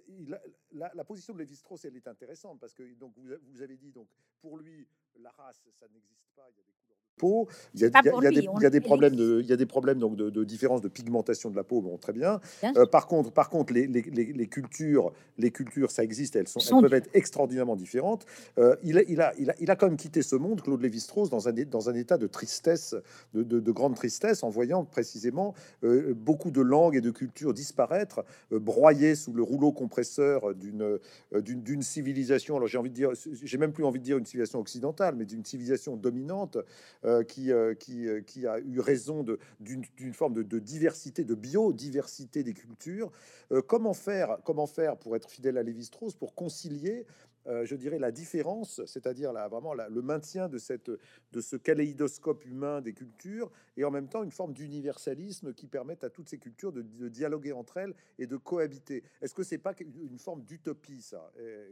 [0.08, 3.62] Il a- la, la position de Lévi-Strauss, elle est intéressante parce que donc vous, vous
[3.62, 4.08] avez dit donc
[4.40, 4.86] pour lui
[5.20, 6.46] la race, ça n'existe pas.
[6.50, 6.83] Il y a des couleurs de
[7.24, 7.48] peau.
[7.74, 8.62] Il y a, Pas il y a- pour il y a lui, des, on- il
[8.62, 10.80] y a des elle problèmes de, il y a des problèmes donc de, de différence
[10.82, 11.80] de pigmentation de la peau.
[11.80, 12.40] Bon, très bien.
[12.64, 16.36] Euh, par contre, par contre, les, les- les- les cultures, les cultures, ça existe.
[16.36, 18.26] Elles sont, elles Sont peuvent être extraordinairement différentes.
[18.58, 20.82] Euh, il, a, il, a, il, a, il a quand même quitté ce monde, Claude
[20.82, 22.94] Lévi-Strauss, dans un, é- dans un état de tristesse,
[23.34, 27.54] de, de- de grande tristesse, en voyant précisément euh, beaucoup de langues et de cultures
[27.54, 30.98] disparaître, broyées sous le rouleau compresseur d'une
[31.32, 32.56] d'une d'une civilisation.
[32.56, 33.10] Alors j'ai envie de dire,
[33.42, 36.58] j'ai même plus envie de dire une civilisation occidentale, mais d'une civilisation dominante
[37.04, 39.24] euh, qui, euh, qui, euh, qui a eu raison
[39.60, 43.12] d'une forme de, diversité, de biodiversité des cultures.
[43.52, 47.06] Euh, comment faire, comment faire pour être fidèle à Lévi-Strauss, pour concilier,
[47.46, 53.50] euh, je dirais, la différence, c'est-à-dire vraiment le maintien de, ce kaléidoscope humain des cultures,
[53.76, 57.52] et en même temps une forme d'universalisme qui permette à toutes ces cultures de, dialoguer
[57.52, 59.04] entre elles et de cohabiter.
[59.20, 61.30] Est-ce que c'est pas une forme d'utopie, ça?
[61.38, 61.68] Euh,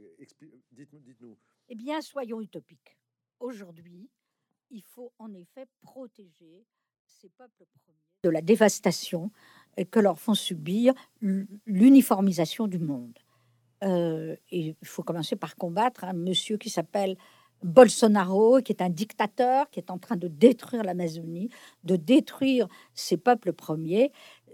[0.73, 1.37] Dites-nous, dites-nous.
[1.69, 2.99] Eh bien, soyons utopiques.
[3.41, 4.11] Aujourd'hui,
[4.73, 6.67] il faut en effet protéger
[7.07, 9.31] ces peuples premiers de la dévastation
[9.79, 13.19] euh, que leur font subir l'uniformisation du monde.
[13.85, 17.17] Euh, il faut commencer par combattre un monsieur qui s'appelle
[17.65, 21.49] Bolsonaro, qui est un dictateur, qui est en train de détruire l'Amazonie,
[21.85, 24.13] de détruire ces peuples premiers.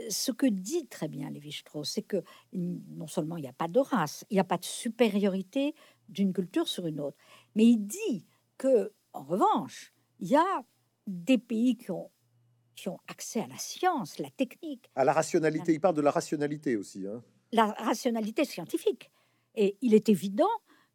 [0.09, 3.81] Ce que dit très bien Lévi-Strauss, c'est que non seulement il n'y a pas de
[3.81, 5.75] race, il n'y a pas de supériorité
[6.09, 7.17] d'une culture sur une autre,
[7.55, 8.27] mais il dit
[8.57, 10.65] que, en revanche, il y a
[11.07, 12.11] des pays qui ont,
[12.75, 16.11] qui ont accès à la science, la technique, À la rationalité, il parle de la
[16.11, 17.07] rationalité aussi.
[17.07, 17.23] Hein.
[17.53, 19.11] la rationalité scientifique.
[19.55, 20.51] Et il est évident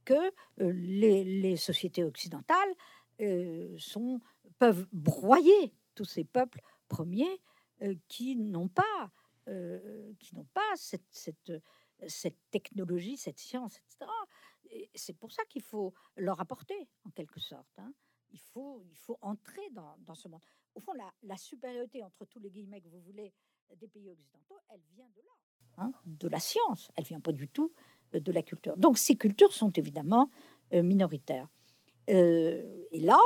[0.05, 2.73] que euh, les, les sociétés occidentales
[3.21, 4.19] euh, sont,
[4.59, 7.41] peuvent broyer tous ces peuples premiers
[7.81, 9.11] euh, qui n'ont pas,
[10.19, 11.51] qui n'ont pas cette, cette,
[12.07, 14.09] cette technologie, cette science, etc.
[14.71, 17.67] Et c'est pour ça qu'il faut leur apporter, en quelque sorte.
[17.77, 17.91] hein.
[18.33, 20.41] Il, faut, il faut entrer dans, dans ce monde.
[20.75, 23.31] Au fond, la, la supériorité entre tous les guillemets que vous voulez
[23.75, 26.91] des pays occidentaux, elle vient de là, hein, de la science.
[26.95, 27.71] Elle vient pas du tout
[28.13, 28.77] euh, de la culture.
[28.77, 30.29] Donc ces cultures sont évidemment
[30.73, 31.47] euh, minoritaires.
[32.09, 33.19] Euh, et là,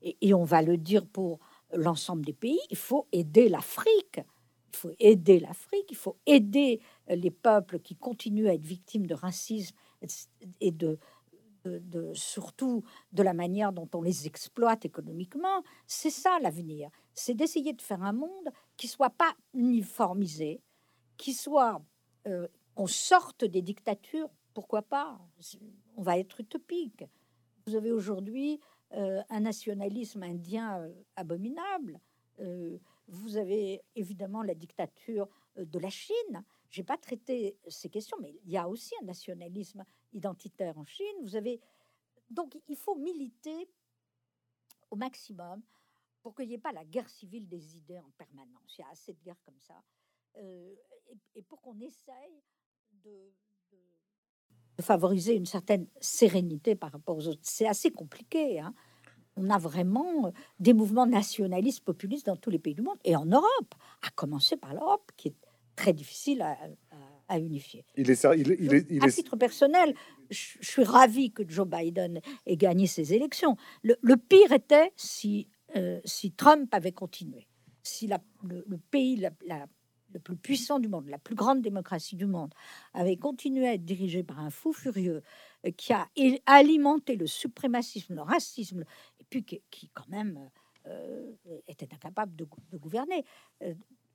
[0.00, 1.38] et, on va le dire pour
[1.72, 4.20] l'ensemble des pays, il faut aider l'Afrique.
[4.72, 9.14] Il faut aider l'Afrique, il faut aider les peuples qui continuent à être victimes de
[9.14, 9.76] racisme
[10.60, 10.98] et de,
[12.14, 12.82] surtout
[13.12, 15.62] de la manière dont on les exploite économiquement.
[15.86, 16.90] C'est ça l'avenir.
[17.14, 20.60] C'est d'essayer de faire un monde qui soit pas uniformisé,
[21.16, 21.82] qui soit
[22.26, 24.30] euh, qu'on sorte des dictatures.
[24.54, 25.18] Pourquoi pas
[25.96, 27.04] On va être utopique.
[27.66, 28.60] Vous avez aujourd'hui
[28.92, 32.00] euh, un nationalisme indien euh, abominable.
[33.08, 38.50] vous avez évidemment la dictature de la Chine j'ai pas traité ces questions, mais il
[38.50, 41.16] y a aussi un nationalisme identitaire en Chine.
[41.22, 41.60] Vous avez
[42.30, 43.68] donc il faut militer
[44.90, 45.62] au maximum
[46.22, 48.76] pour qu'il n'y ait pas la guerre civile des idées en permanence.
[48.78, 49.82] Il y a assez de guerres comme ça,
[50.38, 50.74] euh,
[51.34, 52.42] et, pour qu'on essaye
[53.04, 53.32] de,
[54.80, 57.42] favoriser une certaine sérénité par rapport aux autres.
[57.42, 58.58] C'est assez compliqué.
[58.58, 58.74] Hein.
[59.36, 63.26] On a vraiment des mouvements nationalistes, populistes dans tous les pays du monde, et en
[63.26, 65.36] Europe, à commencer par l'Europe, qui est
[65.76, 66.56] très difficile à,
[67.38, 67.84] unifier.
[67.96, 69.94] Il est, il, il est, il à titre personnel,
[70.30, 73.56] je, suis ravi que Joe Biden ait gagné ces élections.
[73.82, 77.46] Le, pire était si, euh, si Trump avait continué,
[77.82, 79.66] si la, le, pays la,
[80.12, 82.54] le plus puissant du monde, la plus grande démocratie du monde,
[82.94, 85.22] avait continué à être dirigé par un fou furieux
[85.66, 86.08] euh, qui a
[86.46, 88.84] alimenté le suprémacisme, le racisme,
[89.20, 90.48] et puis qui, qui quand même
[90.86, 91.32] euh,
[91.68, 93.24] était incapable de, de gouverner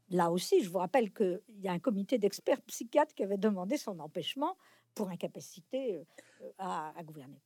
[0.10, 3.78] là aussi, je vous rappelle qu'il y a un comité d'experts psychiatres qui avait demandé
[3.78, 4.58] son empêchement
[4.94, 6.06] pour incapacité
[6.42, 7.42] euh, à, gouverner.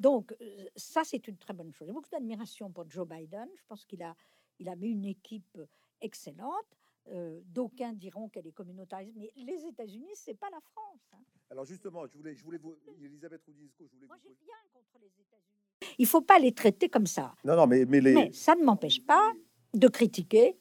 [0.00, 1.86] Donc, euh, ça, c'est une très bonne chose.
[1.86, 3.48] J'ai beaucoup d'admiration pour Joe Biden.
[3.56, 4.14] Je pense qu'il a,
[4.58, 5.58] il a mis une équipe
[6.00, 6.66] excellente.
[7.10, 11.00] Euh, d'aucuns diront qu'elle est communautariste, mais les États-Unis, c'est pas la France.
[11.14, 11.22] Hein.
[11.50, 14.06] Alors justement, je voulais, je voulais vous, Elisabeth Roudinsco, je voulais.
[14.06, 15.94] Moi, j'ai rien contre les États-Unis.
[15.96, 17.34] Il faut pas les traiter comme ça.
[17.44, 18.12] Non, non, mais mais, les...
[18.12, 19.32] mais ça ne m'empêche pas
[19.72, 20.58] de critiquer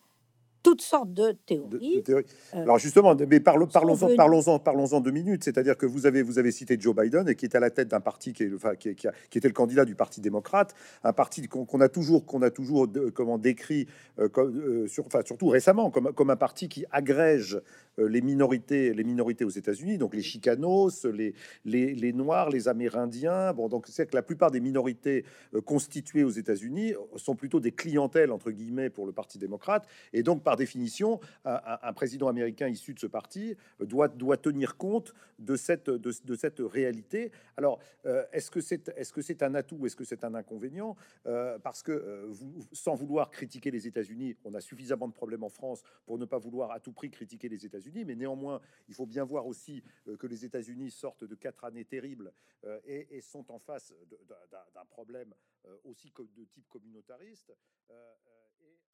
[0.67, 2.03] toutes sortes de théories.
[2.09, 5.45] Euh, Alors justement, mais parlons, parlons-en, parlons-en, parlons-en deux minutes.
[5.45, 7.87] C'est-à-dire que vous avez, vous avez cité Joe Biden et qui est à la tête
[7.87, 9.07] d'un parti qui, est, enfin, qui, qui,
[9.37, 13.37] était le candidat du Parti démocrate, un parti qu'on, a toujours, qu'on a toujours, comment
[13.37, 13.87] décrit,
[14.19, 17.61] euh, comme, euh, sur, enfin, surtout récemment, comme, comme un parti qui agrège
[17.97, 21.33] les minorités, les minorités aux États-Unis, donc les chicanos, les,
[21.65, 23.53] les, les Noirs, les Amérindiens.
[23.53, 25.25] Bon, donc c'est que la plupart des minorités
[25.65, 30.43] constituées aux États-Unis sont plutôt des clientèles entre guillemets pour le Parti démocrate, et donc
[30.43, 35.89] par définition, un, président américain issu de ce parti doit, doit tenir compte de cette,
[36.59, 37.31] réalité.
[37.55, 40.33] Alors, euh, est-ce que c'est est -ce c'est un atout ou est-ce que c'est un
[40.33, 40.95] inconvénient?
[41.25, 42.33] Euh, Parce que, euh,
[42.71, 46.39] sans vouloir critiquer les États-Unis, on a suffisamment de problèmes en France pour ne pas
[46.39, 49.83] vouloir à tout prix critiquer les États-Unis, mais néanmoins, il faut bien voir aussi
[50.19, 52.31] que les États-Unis sortent de quatre années terribles
[52.85, 53.93] et, sont en face
[54.29, 55.33] d'un problème
[55.83, 57.51] aussi de type communautariste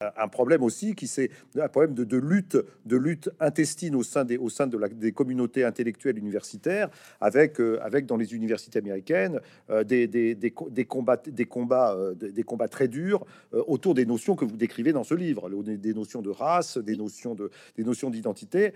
[0.00, 4.36] un problème aussi qui c'est un problème de, lutte de lutte intestine au sein des
[4.36, 6.90] au sein de la, des communautés intellectuelles universitaires
[7.20, 9.40] avec euh, avec dans les universités américaines
[9.70, 14.04] euh, des, des, des, des, combats des combats euh, des combats très durs autour des
[14.04, 15.48] notions que vous décrivez dans ce livre.
[15.62, 18.72] Des notions de race des notions de des notions d'identité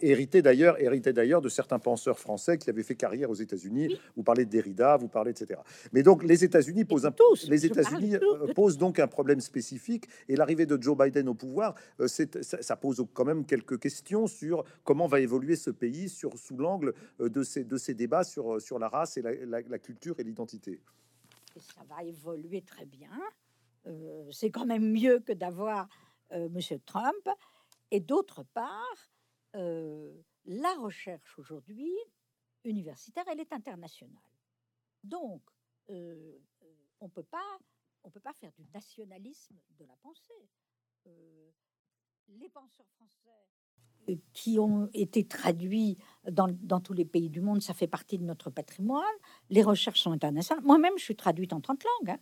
[0.00, 3.98] hérité d'ailleurs hérité d'ailleurs de certains penseurs français qui avaient fait carrière aux États-Unis.
[4.16, 5.60] Vous parlez de Derrida vous parlez etc
[5.92, 7.14] mais donc les États-Unis posent un
[7.48, 8.16] les États-Unis
[8.54, 13.02] posent donc un problème spécifique et l'arrivée de Joe Biden au pouvoir, euh, ça, pose
[13.14, 17.42] quand même quelques questions sur comment va évoluer ce pays sur, sous l'angle euh, de
[17.42, 20.82] ces, de ces débats sur, sur la race et la, culture et l'identité.
[21.56, 23.18] Ça va évoluer très bien.
[23.86, 25.88] Euh, c'est quand même mieux que d'avoir
[26.50, 27.28] Monsieur Trump.
[27.90, 29.10] Et d'autre part,
[29.54, 31.92] la recherche aujourd'hui
[32.64, 34.32] universitaire, elle est internationale.
[35.04, 35.42] Donc,
[35.88, 37.58] on peut pas
[38.04, 40.48] on peut pas faire du nationalisme de la pensée.
[41.06, 41.50] Euh,
[42.28, 43.30] les penseurs français
[44.08, 45.98] euh, qui ont été traduits
[46.30, 49.04] dans, dans, tous les pays du monde, ça fait partie de notre patrimoine.
[49.50, 50.64] Les recherches sont internationales.
[50.64, 52.10] Moi-même, je suis traduite en 30 langues.
[52.10, 52.20] Hein.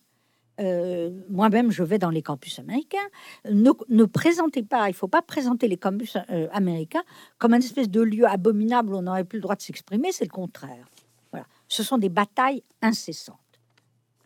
[0.60, 2.98] Euh, moi-même, je vais dans les campus américains.
[3.46, 6.16] Ne, ne présentez pas, il faut pas présenter les campus
[6.52, 7.02] américains
[7.38, 10.12] comme un espèce de lieu abominable où on n'aurait plus le droit de s'exprimer.
[10.12, 10.86] C'est le contraire.
[11.30, 11.46] Voilà.
[11.68, 13.38] Ce sont des batailles incessantes.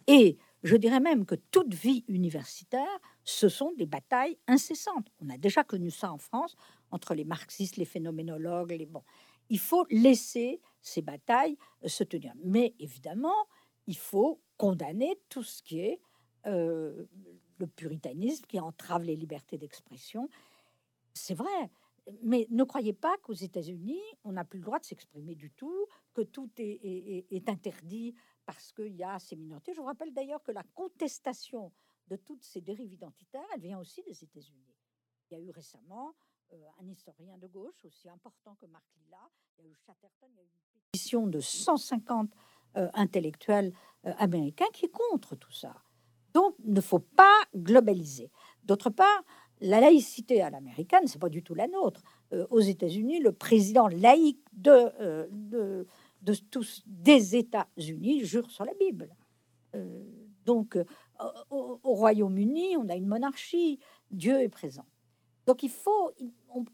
[0.09, 0.37] Et
[0.67, 5.09] je dirais même que toute vie universitaire, ce sont des batailles incessantes.
[5.21, 6.57] On a déjà connu ça en France
[6.91, 9.03] entre les marxistes, les phénoménologues, les bon.
[9.49, 12.33] Il faut laisser ces batailles euh, se tenir.
[12.43, 13.47] Mais évidemment,
[13.87, 16.01] il faut condamner tout ce qui est
[16.47, 17.07] euh,
[17.59, 20.29] le puritanisme qui entrave les libertés d'expression.
[21.15, 21.71] C'est vrai,
[22.23, 25.87] mais ne croyez pas qu'aux États-Unis, on n'a plus le droit de s'exprimer du tout,
[26.15, 28.15] que tout est, interdit
[28.47, 29.75] parce qu'il y a ces minorités.
[29.75, 31.73] Je vous rappelle d'ailleurs que la contestation
[32.09, 34.75] de toutes ces dérives identitaires, elle vient aussi des États-Unis.
[35.31, 36.15] Il y a eu récemment
[36.53, 39.19] euh, un historien de gauche aussi important que Marc Lilla,
[39.59, 42.31] il y a eu Chatterton, il y a eu une pétition de 150
[42.77, 43.73] euh, intellectuels
[44.05, 45.75] euh, américains qui est contre tout ça.
[46.33, 48.31] Donc, il ne faut pas globaliser.
[48.63, 49.25] D'autre part,
[49.61, 52.03] la laïcité à l'américaine, c'est pas du tout la nôtre.
[52.51, 55.87] Aux États-Unis, le président laïque de,
[56.27, 59.17] de, tous des États-Unis jure sur la Bible.
[59.75, 60.05] Euh,
[60.45, 60.79] donc,
[61.51, 64.87] au, Royaume-Uni, on a une monarchie, Dieu est présent.
[65.47, 66.13] Donc, il faut,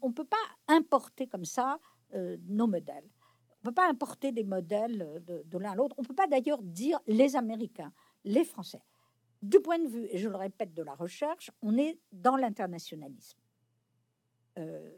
[0.01, 1.79] on ne peut pas importer comme ça
[2.13, 3.09] nos modèles.
[3.49, 5.95] On ne peut pas importer des modèles de, de l'un à l'autre.
[5.97, 7.91] On ne peut pas d'ailleurs dire les Américains,
[8.23, 8.83] les Français
[9.43, 13.37] du point de vue, et je le répète, de la recherche, on est dans l'internationalisme.
[14.57, 14.89] Euh,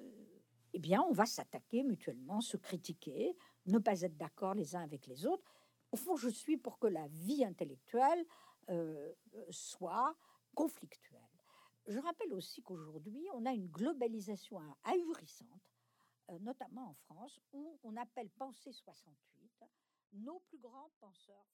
[0.74, 3.36] eh bien, on va s'attaquer mutuellement, se critiquer,
[3.66, 5.44] ne pas être d'accord les uns avec les autres.
[5.92, 8.26] Au fond, je suis pour que la vie intellectuelle
[8.70, 9.14] euh,
[9.50, 10.16] soit
[10.54, 11.22] conflictuelle.
[11.88, 15.72] Je rappelle aussi qu'aujourd'hui, on a une globalisation ahurissante,
[16.32, 19.46] euh, notamment en France, où on appelle Pensée 68
[20.14, 21.46] nos plus grands penseurs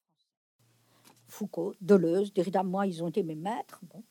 [1.27, 3.79] Foucault, Deleuze, Derrida, moi, ils ont été mes maîtres.
[3.83, 4.03] Bon.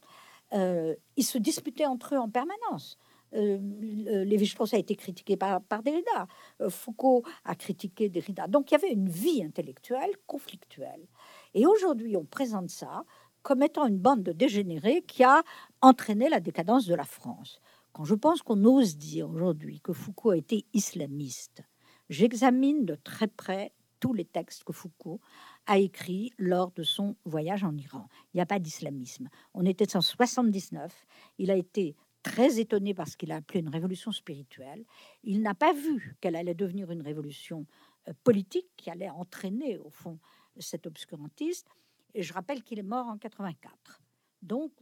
[0.52, 2.96] Euh, ils se disputaient entre eux en permanence.
[3.34, 6.26] Euh, Lévi-Strauss a été critiqué par, par Derrida,
[6.60, 8.46] euh, Foucault a critiqué Derrida.
[8.46, 11.06] Donc il y avait une vie intellectuelle conflictuelle.
[11.54, 13.04] Et aujourd'hui, on présente ça
[13.42, 15.42] comme étant une bande de dégénérés qui a
[15.80, 17.60] entraîné la décadence de la France.
[17.92, 21.62] Quand je pense qu'on ose dire aujourd'hui que Foucault a été islamiste,
[22.08, 25.20] j'examine de très près tous les textes que Foucault
[25.66, 28.08] a écrit lors de son voyage en Iran.
[28.32, 29.28] Il n'y a pas d'islamisme.
[29.54, 31.06] On était en 79.
[31.38, 34.84] Il a été très étonné parce qu'il a appelé une révolution spirituelle.
[35.22, 37.66] Il n'a pas vu qu'elle allait devenir une révolution
[38.08, 40.18] euh, politique qui allait entraîner, au fond,
[40.58, 41.66] cet obscurantiste.
[42.14, 44.02] Et je rappelle qu'il est mort en 84.
[44.42, 44.72] Donc,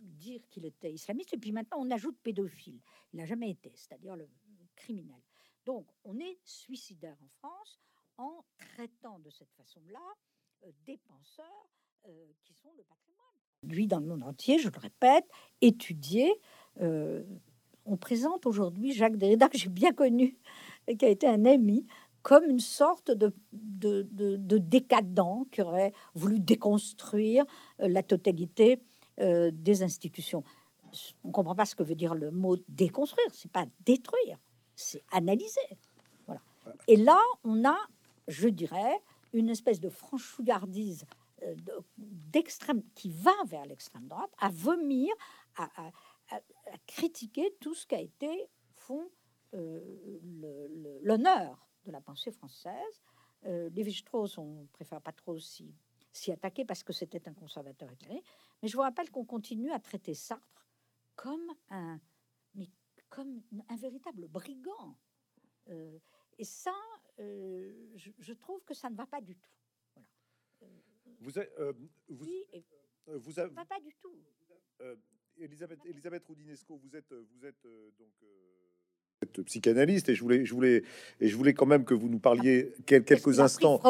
[0.00, 2.80] dire qu'il était islamiste, et puis maintenant on ajoute pédophile.
[3.12, 4.28] Il n'a jamais été, c'est-à-dire le
[4.76, 5.20] criminel.
[5.64, 7.78] Donc, on est suicidaire en France
[8.18, 10.00] en traitant de cette façon-là
[10.64, 11.68] euh, des penseurs
[12.06, 13.21] euh, qui sont le patrimoine.
[13.62, 15.24] Lui, dans le monde entier, je le répète,
[15.60, 16.32] étudié.
[16.80, 17.22] Euh,
[17.86, 20.36] on présente aujourd'hui Jacques Derrida, que j'ai bien connu,
[20.86, 21.86] et qui a été un ami,
[22.22, 27.44] comme une sorte de, de, de, décadent qui aurait voulu déconstruire
[27.78, 28.80] la totalité
[29.18, 30.44] des institutions.
[31.24, 33.26] On ne comprend pas ce que veut dire le mot déconstruire.
[33.32, 34.38] C'est pas détruire,
[34.76, 35.60] c'est analyser.
[36.26, 36.40] Voilà.
[36.86, 37.76] Et là, on a
[38.28, 39.00] je dirais,
[39.32, 41.21] une espèce de franchouillardise euh,
[41.96, 45.12] d'extrême qui va vers l'extrême droite, à vomir,
[45.56, 45.90] à,
[46.86, 49.10] critiquer tout ce qui a été fond
[49.54, 50.18] euh,
[51.02, 53.02] l'honneur de la pensée française.
[53.44, 55.74] Euh, Lévi-Strauss, on préfère pas trop s'y,
[56.12, 58.22] s'y attaquer parce que c'était un conservateur éclairé.
[58.62, 60.66] Mais je vous rappelle qu'on continue à traiter Sartre
[61.16, 62.00] comme un,
[62.54, 62.68] mais
[63.08, 64.96] comme un véritable brigand.
[65.68, 65.98] Euh,
[66.38, 66.74] et ça,
[67.20, 69.50] euh, je, trouve que ça ne va pas du tout.
[71.22, 71.72] Vous, euh,
[72.08, 72.44] vous, oui,
[73.08, 74.24] euh, vous avez, va pas du tout.
[75.38, 77.62] Elisabeth, Elisabeth Roudinesco, vous êtes, vous êtes
[77.96, 78.12] donc
[79.44, 80.82] psychanalyste et je voulais, je voulais,
[81.20, 83.80] et je voulais quand même que vous nous parliez quelques instants,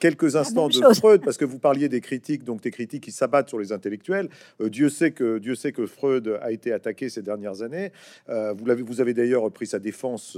[0.00, 3.48] quelques instants de Freud, parce que vous parliez des critiques, donc des critiques qui s'abattent
[3.48, 4.28] sur les intellectuels.
[4.60, 7.92] Euh, Dieu sait que Dieu sait que Freud a été attaqué ces dernières années.
[8.28, 10.36] Euh, vous l'avez, vous avez d'ailleurs pris sa défense,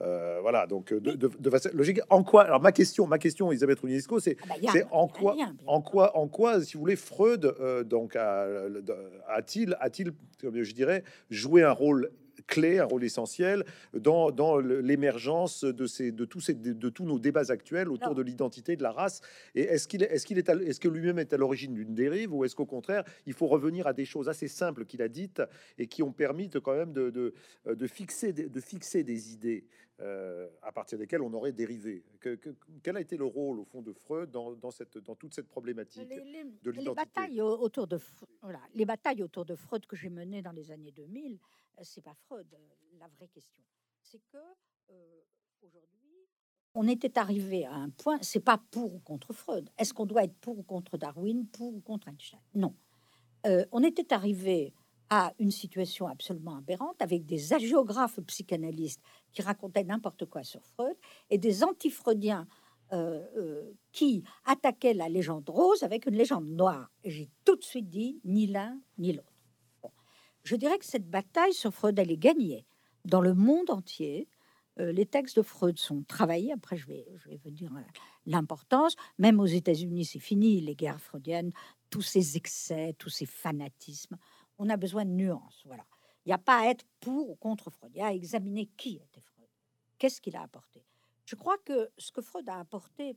[0.00, 0.66] euh, voilà.
[0.66, 2.00] Donc de, de, façon logique.
[2.10, 5.36] En quoi Alors ma question, ma question, Elisabeth Runisco, c'est, ah bah, c'est en quoi,
[5.66, 7.54] en quoi, en quoi, si vous voulez, Freud
[7.86, 10.12] donc a-t-il, a-t-il,
[10.42, 12.10] je dirais, joué un rôle
[12.46, 13.64] clé, un rôle essentiel
[13.94, 18.22] dans, dans l'émergence de, ces, de, tous ces, de, tous nos débats actuels autour de
[18.22, 19.20] l'identité de la race.
[19.54, 23.04] Et est-ce qu'il est, que lui-même est à l'origine d'une dérive ou est-ce qu'au contraire,
[23.26, 25.42] il faut revenir à des choses assez simples qu'il a dites
[25.78, 27.34] et qui ont permis de, quand même de, de,
[27.66, 29.64] de fixer, de, fixer des idées
[30.00, 32.02] euh, à partir desquelles on aurait dérivé.
[32.20, 32.38] Que,
[32.82, 35.48] quel a été le rôle au fond de Freud dans, dans, cette, dans toute cette
[35.48, 36.80] problématique de l'identité?
[36.80, 37.98] les batailles autour de
[38.42, 41.36] voilà, les batailles autour de Freud que j'ai menées dans les années 2000 euh,
[41.82, 42.58] c'est pas Freud euh,
[42.98, 43.62] la vraie question.
[44.02, 44.38] C'est que
[44.90, 45.20] euh,
[45.62, 46.28] aujourd'hui,
[46.74, 48.18] on était arrivé à un point.
[48.22, 49.70] C'est pas pour ou contre Freud.
[49.78, 52.40] Est-ce qu'on doit être pour ou contre Darwin, pour ou contre Einstein?
[52.54, 52.74] Non.
[53.44, 54.72] on était arrivé
[55.10, 59.02] à une situation absolument aberrante avec des agiographes psychanalystes
[59.32, 60.96] qui racontaient n'importe quoi sur Freud
[61.28, 62.46] et des antifreudiens
[63.90, 66.90] qui attaquaient la légende rose avec une légende noire.
[67.04, 69.31] J'ai tout de suite dit ni l'un ni l'autre.
[70.42, 72.66] Je dirais que cette bataille sur Freud, elle est gagnée
[73.04, 74.28] dans le monde entier.
[74.80, 76.52] Euh, les textes de Freud sont travaillés.
[76.52, 77.82] Après, je vais, je vous dire euh,
[78.26, 78.96] l'importance.
[79.18, 81.52] Même aux États-Unis, c'est fini, les guerres freudiennes,
[81.90, 84.16] tous ces excès, tous ces fanatismes.
[84.58, 85.62] On a besoin de nuances.
[85.64, 85.84] Voilà.
[86.24, 87.92] Il n'y a pas à être pour ou contre Freud.
[87.94, 89.48] Il y a à examiner qui était Freud.
[89.98, 90.84] Qu'est-ce qu'il a apporté?
[91.24, 93.16] Je crois que ce que Freud a apporté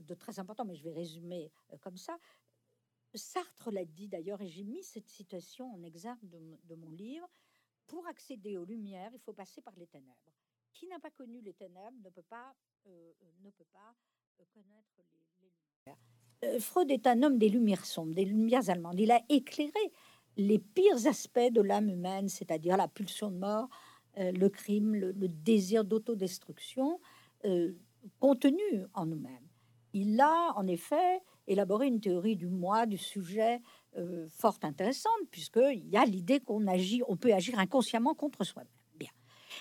[0.00, 2.16] de très important, mais je vais résumer euh, comme ça.
[3.14, 7.28] Sartre l'a dit d'ailleurs, et j'ai mis cette citation en exergue de, mon livre.
[7.86, 10.34] Pour accéder aux lumières, il faut passer par les ténèbres.
[10.72, 12.54] Qui n'a pas connu les ténèbres ne peut pas,
[12.86, 13.94] euh, euh, ne peut pas
[14.52, 15.50] connaître les,
[15.86, 16.60] lumières.
[16.60, 19.00] Freud est un homme des lumières sombres, des lumières allemandes.
[19.00, 19.92] Il a éclairé
[20.36, 23.68] les pires aspects de l'âme humaine, c'est-à-dire la pulsion de mort,
[24.16, 27.00] le crime, le désir d'autodestruction
[28.20, 29.48] contenu en nous-mêmes
[29.92, 33.60] il a en effet élaboré une théorie du moi, du sujet
[33.96, 38.70] euh, fort intéressante, puisqu'il y a l'idée qu'on agit, on peut agir inconsciemment contre soi-même.
[38.96, 39.10] Bien.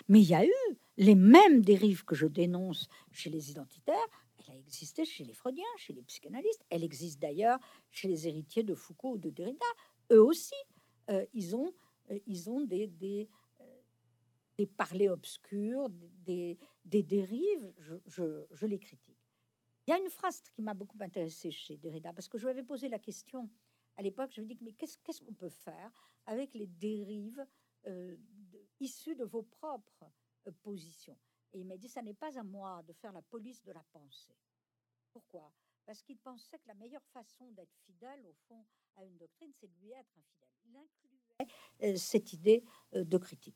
[0.07, 3.95] Mais il y a eu les mêmes dérives que je dénonce chez les identitaires,
[4.37, 7.59] elle a existé chez les freudiens, chez les psychanalystes, elle existe d'ailleurs
[7.89, 9.65] chez les héritiers de Foucault ou de Derrida.
[10.11, 10.55] Eux aussi,
[11.09, 11.73] euh, ils ont,
[12.11, 13.29] euh, ils ont des, des,
[14.57, 15.89] des parlers obscurs,
[16.25, 17.71] des, des dérives,
[18.07, 19.16] je, je les critique.
[19.87, 22.51] Il y a une phrase qui m'a beaucoup intéressée chez Derrida, parce que je lui
[22.51, 23.49] avais posé la question
[23.95, 27.45] à l'époque, je lui ai dit, mais qu'est-ce qu'on peut faire avec les dérives
[27.87, 28.17] euh,
[28.81, 30.11] issues de vos propres
[30.45, 31.17] euh, positions?
[31.53, 33.83] Et il m'a dit, ça n'est pas à moi de faire la police de la
[33.93, 34.35] pensée.
[35.13, 35.51] Pourquoi?
[35.85, 38.65] Parce qu'il pensait que la meilleure façon d'être fidèle, au fond,
[38.97, 40.49] à une doctrine, c'est de lui être infidèle.
[40.65, 42.61] Il incluait euh, cette idée
[42.91, 43.55] de critique.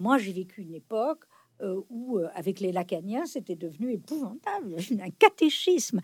[0.00, 1.24] Moi, j'ai vécu une époque
[1.60, 6.00] euh, où, euh, avec les lacaniens, c'était devenu épouvantable, un catéchisme.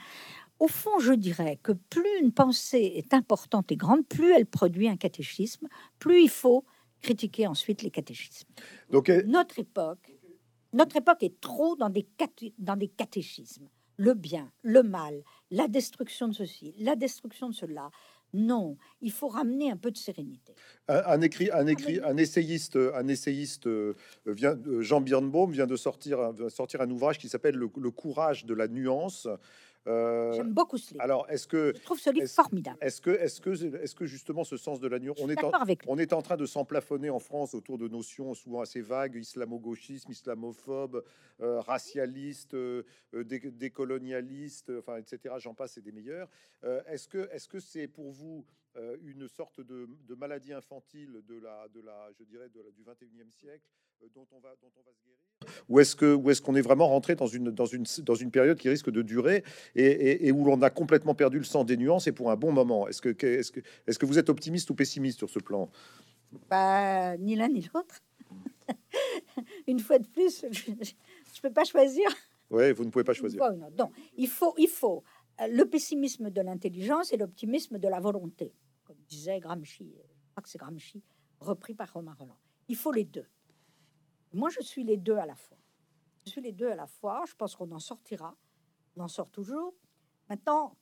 [0.59, 4.89] Au fond, je dirais que plus une pensée est importante et grande, plus elle produit
[4.89, 6.65] un catéchisme, plus il faut
[7.03, 8.49] critiquer ensuite les catéchismes.
[8.91, 10.13] Donc, notre époque,
[10.73, 12.07] notre époque est trop dans des,
[12.59, 13.69] dans des catéchismes.
[13.97, 17.91] Le bien, le mal, la destruction de ceci, la destruction de cela,
[18.35, 20.55] non, il faut ramener un peu de sérénité.
[20.89, 23.95] Un, écrit, un, écrit, un essayiste, un essayiste euh,
[24.27, 28.67] vient, Jean Birnbaum vient de sortir, sortir un ouvrage qui s'appelle le, courage de la
[28.67, 29.29] nuance.
[29.87, 31.03] Euh, J'aime beaucoup ce livre.
[31.03, 34.45] Alors, est-ce que je trouve ce livre formidable Est-ce que, est-ce que, est-ce que justement
[34.45, 35.51] ce sens de la nuance, on est, en,
[35.87, 40.11] on est en train de s'emplafonner en France autour de notions souvent assez vagues, islamo-gauchisme,
[40.11, 41.05] islamophobe,
[41.41, 45.35] euh, racialiste, euh, décolonialiste, enfin, etc.
[45.39, 46.29] J'en passe, et des meilleurs.
[46.87, 48.45] est-ce que, est-ce que c'est pour vous
[49.03, 53.31] une sorte de, maladie infantile de la, de la, je dirais, de la, du 21e
[53.31, 53.69] siècle
[54.15, 55.25] dont on va, dont on va se guérir
[55.69, 58.59] ou est-ce que est-ce qu'on est vraiment rentré dans une dans une dans une période
[58.59, 59.45] qui risque de durer
[59.75, 62.89] et, où l'on a complètement perdu le sens des nuances et pour un bon moment?
[62.89, 65.71] Est-ce que est-ce que est-ce que vous êtes optimiste ou pessimiste sur ce plan?
[66.49, 68.03] Bah ni l'un ni l'autre.
[69.67, 72.07] une fois de plus, je, ne peux pas choisir.
[72.51, 73.43] Oui, vous ne pouvez pas choisir.
[73.79, 75.03] Non, il faut il faut
[75.41, 78.53] euh, le pessimisme de l'intelligence et l'optimisme de la volonté,
[79.07, 79.95] disait Gramsci.
[79.97, 81.03] Je crois que c'est Gramsci
[81.41, 82.39] repris par Romain Roland.
[82.69, 83.27] Il faut les deux.
[84.33, 85.59] Moi, je suis les deux à la fois.
[86.25, 87.25] Je suis les deux à la fois.
[87.27, 88.37] Je pense qu'on en sortira.
[88.97, 89.75] On en sort toujours.
[90.29, 90.77] Maintenant,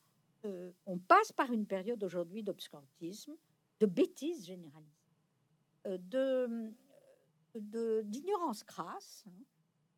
[0.45, 3.37] euh, on passe par une période aujourd'hui d'obscurantisme,
[3.81, 4.91] de bêtises généralisées,
[5.87, 6.75] euh, de
[7.55, 9.45] d'ignorance crasse, hein,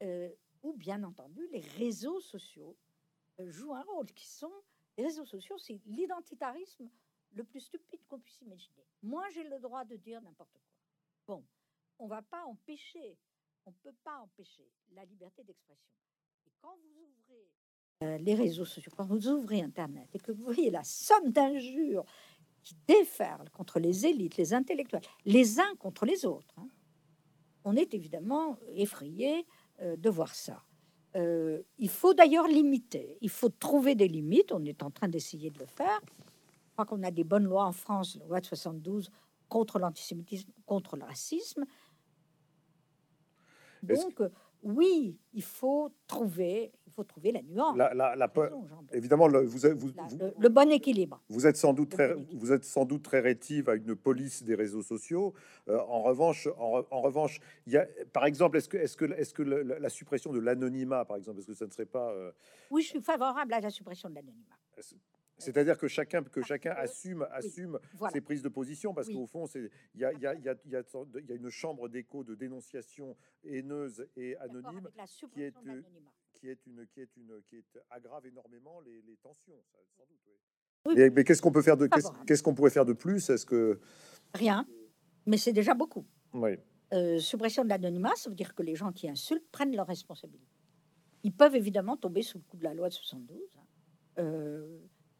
[0.02, 0.28] euh,
[0.64, 2.76] où bien entendu les réseaux sociaux
[3.38, 4.06] jouent un rôle.
[4.06, 4.52] Qui sont
[4.96, 6.88] les réseaux sociaux, c'est l'identitarisme
[7.34, 8.86] le plus stupide qu'on puisse imaginer.
[9.02, 10.62] Moi, j'ai le droit de dire n'importe quoi.
[11.26, 11.44] Bon,
[11.98, 13.18] on va pas empêcher
[13.66, 15.90] on ne peut pas empêcher la liberté d'expression.
[16.46, 17.48] Et quand vous ouvrez
[18.02, 22.04] euh, les réseaux sociaux, quand vous ouvrez Internet et que vous voyez la somme d'injures
[22.62, 26.68] qui déferlent contre les élites, les intellectuels, les uns contre les autres, hein,
[27.64, 29.46] on est évidemment effrayé
[29.80, 30.62] euh, de voir ça.
[31.16, 35.50] Euh, il faut d'ailleurs limiter, il faut trouver des limites, on est en train d'essayer
[35.50, 36.00] de le faire.
[36.74, 39.10] Je crois qu'on a des bonnes lois en France, la loi de 72
[39.48, 41.64] contre l'antisémitisme, contre le racisme,
[43.84, 44.22] donc,
[44.62, 47.76] oui, il faut trouver, il faut trouver la nuance.
[47.76, 48.32] La,
[48.92, 49.90] évidemment, le, vous, vous,
[50.38, 51.20] le, bon équilibre.
[51.28, 54.54] Vous êtes sans doute très, vous êtes sans doute très rétive à une police des
[54.54, 55.34] réseaux sociaux.
[55.68, 59.34] Euh, en revanche, en, revanche, il y a, par exemple, est-ce que, est-ce que, est-ce
[59.34, 62.32] que la, suppression de l'anonymat, par exemple, est-ce que ça ne serait pas euh,
[62.70, 64.56] Oui, je suis favorable à la suppression de l'anonymat.
[65.44, 67.78] C'est-à-dire que chacun, que chacun assume, assume
[68.12, 70.76] ses prises de position, parce qu'au fond, il y a, y, a, y, a, y
[70.76, 74.88] a, une chambre d'écho de dénonciation haineuse et anonyme
[75.32, 75.54] qui est,
[76.32, 79.62] qui est une qui est une qui est aggrave énormément les, les tensions,
[79.96, 81.12] sans doute.
[81.14, 81.88] mais qu'est-ce qu'on peut faire de
[82.26, 83.30] qu'est-ce qu'on pourrait faire de plus?
[83.30, 83.80] Est-ce que
[84.34, 84.66] rien
[85.26, 86.06] Mais c'est déjà beaucoup.
[86.32, 86.58] Oui.
[86.92, 90.46] Euh, suppression de l'anonymat, ça veut dire que les gens qui insultent prennent leurs responsabilités.
[91.22, 93.38] Ils peuvent évidemment tomber sous le coup de la loi de 72.
[93.56, 93.60] hein.
[94.18, 94.78] Euh,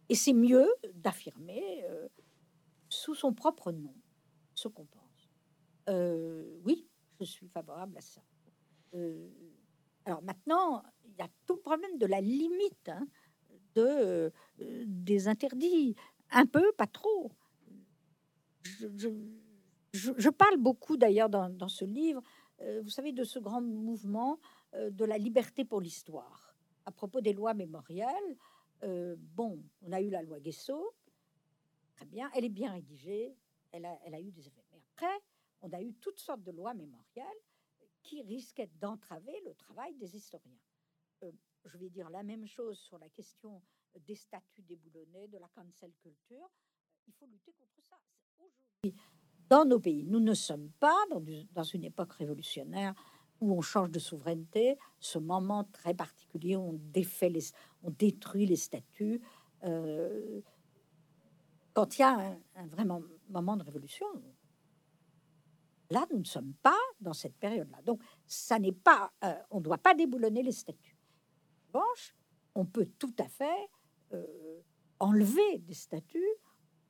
[0.09, 2.09] et c'est mieux d'affirmer euh,
[2.89, 3.95] sous son propre nom
[4.55, 5.31] ce qu'on pense.
[5.89, 6.87] Euh, oui,
[7.19, 8.23] je suis favorable à ça.
[8.95, 9.29] Euh,
[10.05, 13.07] alors maintenant, il y a tout le problème de la limite hein,
[13.75, 15.97] de, des interdits.
[16.31, 17.33] Un peu, pas trop.
[19.93, 22.23] Je, parle beaucoup d'ailleurs dans, dans ce livre,
[22.83, 24.39] vous savez, de ce grand mouvement
[24.73, 26.55] de la liberté pour l'histoire.
[26.87, 28.37] À propos des lois mémorielles,
[28.83, 30.95] euh, bon, on a eu la loi Guesso,
[31.95, 33.37] très bien, elle est bien rédigée,
[33.73, 34.65] elle a, eu des effets.
[34.73, 35.21] Mais après,
[35.63, 37.41] on a eu toutes sortes de lois mémorielles
[38.03, 40.61] qui risquaient d'entraver le travail des historiens.
[41.23, 41.33] Euh,
[41.65, 43.63] je vais dire la même chose sur la question
[44.07, 46.51] des statuts déboulonnés, de la cancel culture.
[47.07, 47.99] Il faut lutter contre ça.
[48.39, 48.95] Aujourd'hui,
[49.49, 50.97] dans nos pays, nous ne sommes pas
[51.53, 52.95] dans une époque révolutionnaire
[53.41, 57.45] où on change de souveraineté, ce moment très particulier où on défait les,
[57.83, 59.21] on détruit les statuts.
[59.65, 60.41] euh,
[61.73, 64.07] quand il y a un, un vrai mom- moment de révolution,
[65.91, 67.83] là, nous ne sommes pas dans cette période-là.
[67.83, 70.97] Donc, ça n'est pas, euh, on ne doit pas déboulonner les statuts.
[71.73, 72.15] En revanche,
[72.55, 73.69] on peut tout à fait
[74.13, 74.61] euh,
[75.01, 76.23] enlever des statuts,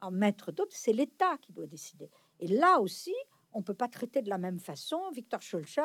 [0.02, 0.76] en mettre d'autres.
[0.76, 2.10] C'est l'État qui doit décider.
[2.38, 3.14] Et là aussi,
[3.52, 5.82] on ne peut pas traiter de la même façon Victor Schulcher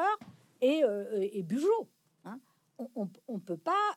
[0.62, 1.88] et, euh, et Bugeaud.
[2.26, 2.40] hein.
[2.78, 3.96] On ne peut pas.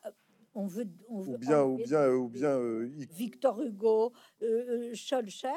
[0.55, 4.93] On veut, on veut Ou bien, ou bien, ou bien, euh, Victor Hugo, euh, euh,
[4.93, 5.47] Schulcher,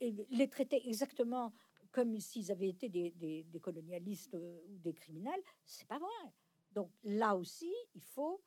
[0.00, 1.52] et les traiter exactement
[1.90, 6.32] comme s'ils avaient été des, des- des colonialistes ou des criminels, c'est pas vrai.
[6.72, 8.40] Donc là aussi, il faut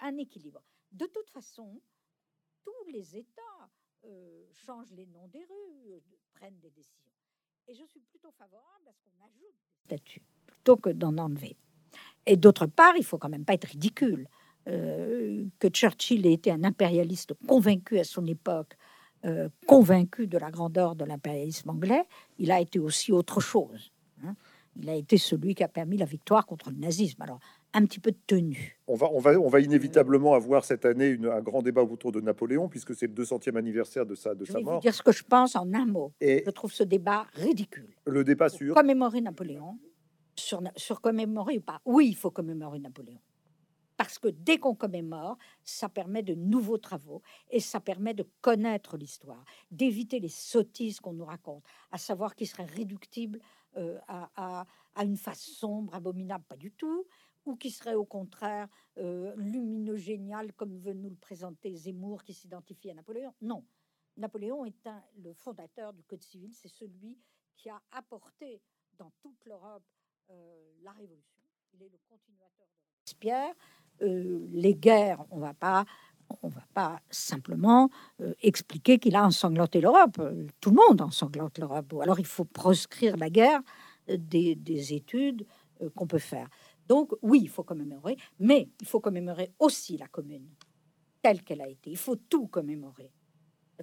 [0.00, 0.62] un équilibre.
[0.92, 1.80] De toute façon,
[2.64, 3.70] tous les États
[4.52, 6.00] changent les noms des rues,
[6.34, 7.12] prennent des décisions.
[7.68, 9.54] Et je suis plutôt favorable à ce qu'on ajoute
[9.88, 11.56] des statuts plutôt que d'en enlever.
[12.26, 14.28] Et d'autre part, il faut quand même pas être ridicule.
[14.68, 18.76] Euh, que Churchill ait été un impérialiste convaincu à son époque,
[19.24, 22.02] euh, convaincu de la grandeur de l'impérialisme anglais,
[22.38, 23.92] il a été aussi autre chose.
[24.24, 24.34] hein.
[24.78, 27.22] Il a été celui qui a permis la victoire contre le nazisme.
[27.22, 27.38] Alors,
[27.76, 28.78] un petit peu de tenue.
[28.86, 32.10] on va, on va, on va inévitablement avoir cette année une- un grand débat autour
[32.10, 34.80] de Napoléon, puisque c'est le 200e anniversaire de sa, de Je sa vais vous mort.
[34.80, 36.12] dire ce que je pense en un mot.
[36.20, 37.94] Et Je trouve ce débat ridicule.
[38.06, 39.78] le débat sur commémorer Napoléon,
[40.36, 43.20] sur, commémorer ou pas, oui, il faut commémorer Napoléon.
[43.98, 48.96] Parce que dès qu'on commémore, ça permet de nouveaux travaux et ça permet de connaître
[48.98, 53.38] l'histoire, d'éviter les sottises qu'on nous raconte, à savoir qu'il serait réductible
[53.78, 57.04] euh, à, à- à une face sombre, abominable, pas du tout,
[57.46, 58.68] ou qui serait au contraire
[58.98, 63.32] euh, lumineux, génial, comme veut nous le présenter Zemmour, qui s'identifie à Napoléon?
[63.40, 63.64] Non,
[64.16, 64.88] Napoléon est
[65.22, 67.18] le fondateur du Code civil, c'est celui
[67.56, 68.60] qui a apporté
[68.98, 69.84] dans toute l'Europe
[70.30, 71.42] euh, la Révolution.
[71.72, 73.54] Il est le continuateur de Robespierre.
[74.02, 75.84] Euh, les guerres, on va pas,
[76.42, 77.90] on va pas simplement
[78.20, 80.20] euh, expliquer qu'il a ensanglanté l'Europe.
[80.60, 81.94] Tout le monde ensanglante l'Europe.
[82.02, 83.60] Alors il faut proscrire la guerre
[84.08, 85.46] euh, des, des études
[85.94, 86.48] qu'on peut faire.
[86.88, 90.48] Donc oui, il faut commémorer, mais il faut commémorer aussi la commune
[91.22, 91.90] telle qu'elle a été.
[91.90, 93.10] Il faut tout commémorer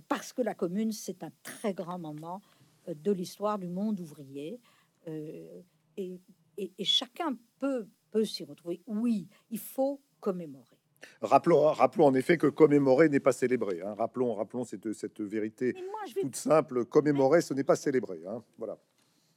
[0.08, 2.42] parce que la commune, c'est un très grand moment
[2.88, 4.60] euh, de l'histoire du monde ouvrier.
[5.08, 5.62] euh,
[5.98, 6.20] et,
[6.58, 8.82] et- et chacun peut, peut s'y retrouver.
[8.88, 10.78] Oui, il faut commémorer.
[11.22, 13.82] rappelons, rappelons en effet que commémorer n'est pas célébrer.
[13.82, 13.94] hein.
[13.96, 16.86] Rappelons, rappelons cette, cette vérité moi, vais, toute simple.
[16.86, 18.22] Commémorer, ce n'est pas célébrer.
[18.26, 18.42] hein.
[18.58, 18.78] Voilà.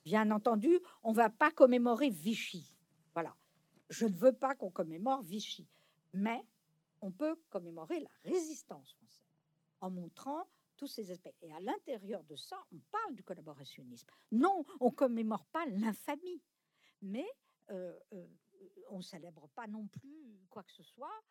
[0.05, 2.76] bien entendu, on va pas commémorer Vichy.
[3.89, 5.67] Je ne veux pas qu'on commémore Vichy.
[6.13, 6.45] Mais
[7.01, 9.23] on peut commémorer la résistance française
[9.81, 11.33] en montrant tous ces aspects.
[11.43, 14.07] Et à l'intérieur de ça, on parle du collaborationnisme.
[14.33, 16.41] Non, on commémore pas l'infamie,
[17.03, 17.27] mais
[17.71, 18.27] euh, euh,
[18.91, 21.23] on célèbre pas non plus quoi que ce soit.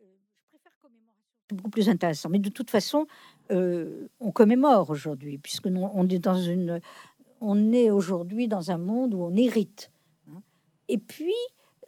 [0.00, 0.04] Euh,
[0.38, 1.30] je préfère commémoration.
[1.48, 2.28] C'est beaucoup plus intéressant.
[2.28, 3.06] Mais de toute façon,
[3.50, 6.08] euh, on commémore aujourd'hui, puisque nous, on
[7.72, 9.90] est aujourd'hui dans un monde où on hérite.
[10.28, 10.42] hein.
[10.88, 11.34] Et puis,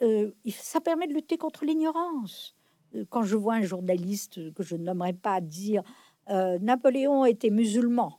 [0.03, 2.55] euh, ça permet de lutter contre l'ignorance.
[2.95, 5.83] Euh, Quand je vois un journaliste que je nommerai pas dire
[6.31, 8.19] euh, Napoléon était musulman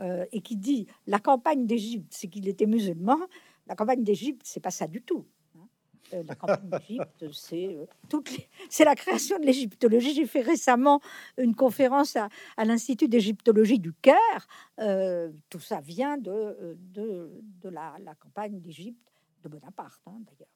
[0.00, 3.18] euh, et qui dit la campagne d'Égypte, c'est qu'il était musulman,
[3.66, 5.24] la campagne d'Égypte, c'est pas ça du tout.
[5.56, 5.66] hein.
[6.14, 7.86] Euh, la campagne d'Égypte, c'est euh,
[8.30, 8.48] les-
[8.84, 10.12] la création de l'égyptologie.
[10.14, 11.00] J'ai fait récemment
[11.38, 14.46] une conférence à, à l'Institut d'égyptologie du Caire.
[14.80, 17.30] Euh, tout ça vient de, de,
[17.62, 18.98] de la, la campagne d'Égypte
[19.44, 20.48] de Bonaparte, hein, d'ailleurs.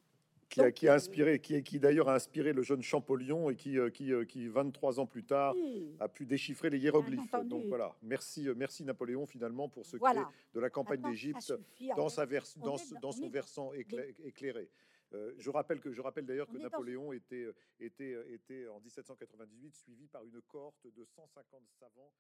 [0.55, 3.77] Qui, a, qui a inspiré, qui, qui d'ailleurs a inspiré le jeune Champollion et qui,
[3.93, 5.55] qui, qui 23 ans plus tard
[6.01, 7.35] a pu déchiffrer les hiéroglyphes.
[7.45, 11.53] Donc voilà, merci, merci Napoléon finalement pour ce qui est de la campagne d'Égypte
[11.97, 14.69] dans, sa dans, dans, son versant éclairé.
[15.15, 18.81] Euh, je rappelle que je rappelle d'ailleurs que Napoléon était, euh, était, euh, était en
[18.81, 22.13] 1798 suivi par une cohorte de 150 savants,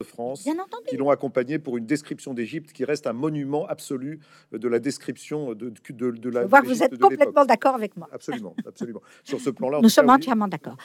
[0.00, 0.48] de France,
[0.88, 4.20] qui l'ont accompagné pour une description d'Égypte qui reste un monument absolu
[4.50, 6.46] de la description de, de, de la.
[6.46, 8.08] Je vous êtes complètement d'accord avec moi.
[8.10, 9.02] Absolument, absolument.
[9.24, 10.76] Sur ce plan-là, nous sommes entièrement d'accord.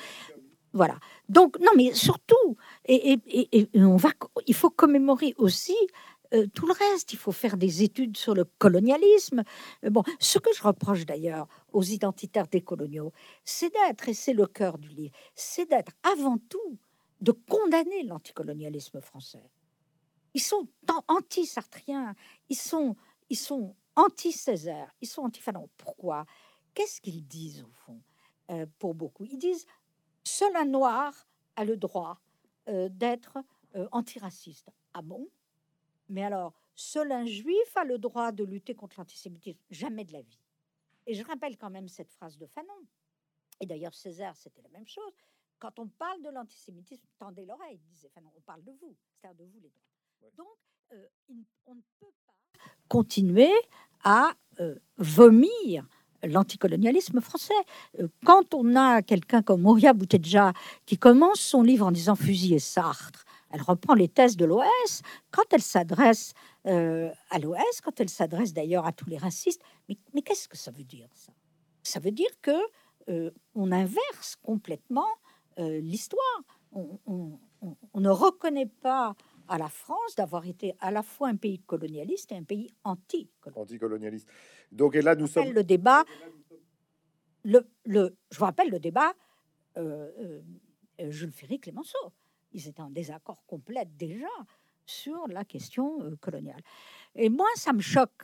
[0.73, 0.99] Voilà.
[1.29, 4.09] Donc non, mais surtout, et, et, et, on va,
[4.45, 5.77] il faut commémorer aussi
[6.33, 7.13] euh, tout le reste.
[7.13, 9.43] Il faut faire des études sur le colonialisme.
[9.85, 13.13] Euh, bon, ce que je reproche d'ailleurs aux identitaires décoloniaux,
[13.45, 16.77] c'est d'être, et c'est le cœur du livre, c'est d'être avant tout
[17.25, 19.49] de condamner l'anticolonialisme français.
[20.35, 20.67] Ils sont
[21.07, 22.13] anti-sartriens,
[22.49, 22.95] ils sont,
[23.29, 25.67] ils sont anti-Césaire, ils sont anti-Fanon.
[25.75, 26.27] Pourquoi?
[26.75, 27.99] Qu'est-ce qu'ils disent au fond
[28.51, 29.65] euh, Pour beaucoup, ils disent
[30.23, 32.19] seul un noir a le droit
[32.67, 33.37] d'être
[33.91, 34.71] antiraciste.
[34.93, 35.29] Ah bon?
[36.09, 39.59] Mais alors, seul un juif a le droit de lutter contre l'antisémitisme?
[39.69, 40.39] Jamais de la vie.
[41.05, 42.81] Et je rappelle quand même cette phrase de Fanon.
[43.59, 45.13] Et d'ailleurs, Césaire, c'était la même chose.
[45.59, 48.31] Quand on parle de l'antisémitisme, tendez l'oreille, disait Fanon.
[48.35, 50.31] On parle de vous, c'est-à-dire de vous les droits.
[50.37, 50.57] Donc,
[50.93, 51.07] euh,
[51.65, 52.33] on ne peut pas
[52.87, 53.51] continuer
[54.03, 55.87] à euh, vomir
[56.23, 57.53] l'anticolonialisme français.
[57.99, 60.53] Euh, quand on a quelqu'un comme Moria Boutedja
[60.85, 65.01] qui commence son livre en disant fusiller Sartre, elle reprend les thèses de l'OS
[65.31, 66.33] quand elle s'adresse
[66.65, 69.61] euh, à l'OS, quand elle s'adresse d'ailleurs à tous les racistes.
[69.87, 71.31] Mais, mais qu'est-ce que ça veut dire ça?
[71.83, 72.51] Ça veut dire que
[73.07, 75.07] euh, on inverse complètement
[75.59, 76.41] euh, l'histoire.
[76.71, 77.39] On,
[77.95, 79.15] ne reconnaît pas
[79.47, 84.27] à la France d'avoir été à la fois un pays colonialiste et un pays anti-colonialiste.
[84.71, 86.03] Donc, et là, nous sommes le débat.
[87.43, 89.13] Le, le, je vous rappelle le débat
[90.99, 92.11] Jules Ferry-Clémenceau
[92.55, 94.31] ils étaient en désaccord complet déjà
[94.85, 96.61] sur la question euh, coloniale.
[97.13, 98.23] Et moi, ça me choque.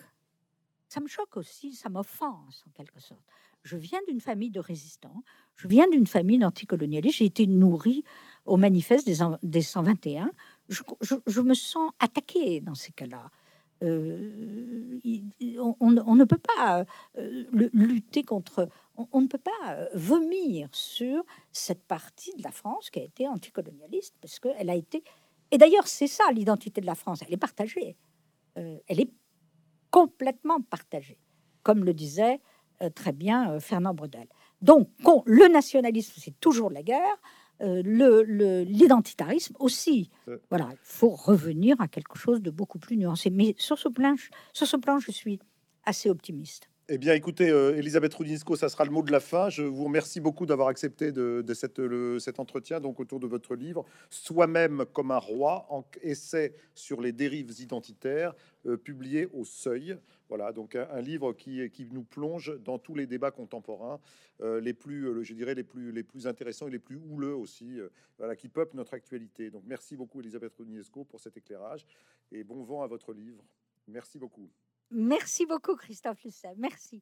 [0.88, 3.25] Ça me choque aussi, ça m'offense en quelque sorte.
[3.64, 5.24] Je viens d'une famille de résistants,
[5.55, 8.03] je viens d'une famille d'anticolonialistes, j'ai été nourrie
[8.45, 10.32] au manifeste des, des 121.
[10.70, 13.30] Je, me sens attaquée dans ces cas-là.
[13.84, 14.99] Euh,
[15.80, 16.86] on, ne peut pas
[17.18, 22.89] euh, lutter contre, on, ne peut pas euh, vomir sur cette partie de la France
[22.89, 25.03] qui a été anticolonialiste, parce qu'elle a été...
[25.51, 27.97] Et d'ailleurs, c'est ça l'identité de la France, elle est partagée.
[28.55, 29.12] Elle est
[29.91, 31.18] complètement partagée,
[31.64, 32.39] comme le disait
[32.89, 34.27] très bien Fernand Bredel.
[34.61, 34.89] Donc,
[35.25, 37.17] le nationalisme, c'est toujours la guerre,
[37.59, 40.09] l'identitarisme le, aussi.
[40.49, 43.29] Voilà, il faut revenir à quelque chose de beaucoup plus nuancé.
[43.29, 44.15] Mais sur ce plan,
[44.53, 45.39] sur ce plan je suis
[45.86, 46.70] assez optimiste.
[46.93, 49.47] Eh bien, écoutez, euh, Elisabeth Rudinsco, ça sera le mot de la fin.
[49.47, 54.83] Je vous remercie beaucoup d'avoir accepté de, cet entretien donc autour de votre livre, Soi-même
[54.91, 58.35] comme un roi, en essai sur les dérives identitaires,
[58.65, 59.97] euh, publié au Seuil.
[60.27, 64.01] Voilà, donc un, livre qui, nous plonge dans tous les débats contemporains,
[64.41, 67.79] euh, les plus, je dirais, les plus, intéressants et les plus houleux aussi,
[68.17, 69.49] voilà, qui peuplent notre actualité.
[69.49, 71.85] Donc, merci beaucoup, Elisabeth Rudinesco, pour cet éclairage
[72.33, 73.45] et bon vent à votre livre.
[73.87, 74.49] Merci beaucoup.
[74.91, 76.53] Merci beaucoup, Christophe Lucet.
[76.57, 77.01] Merci.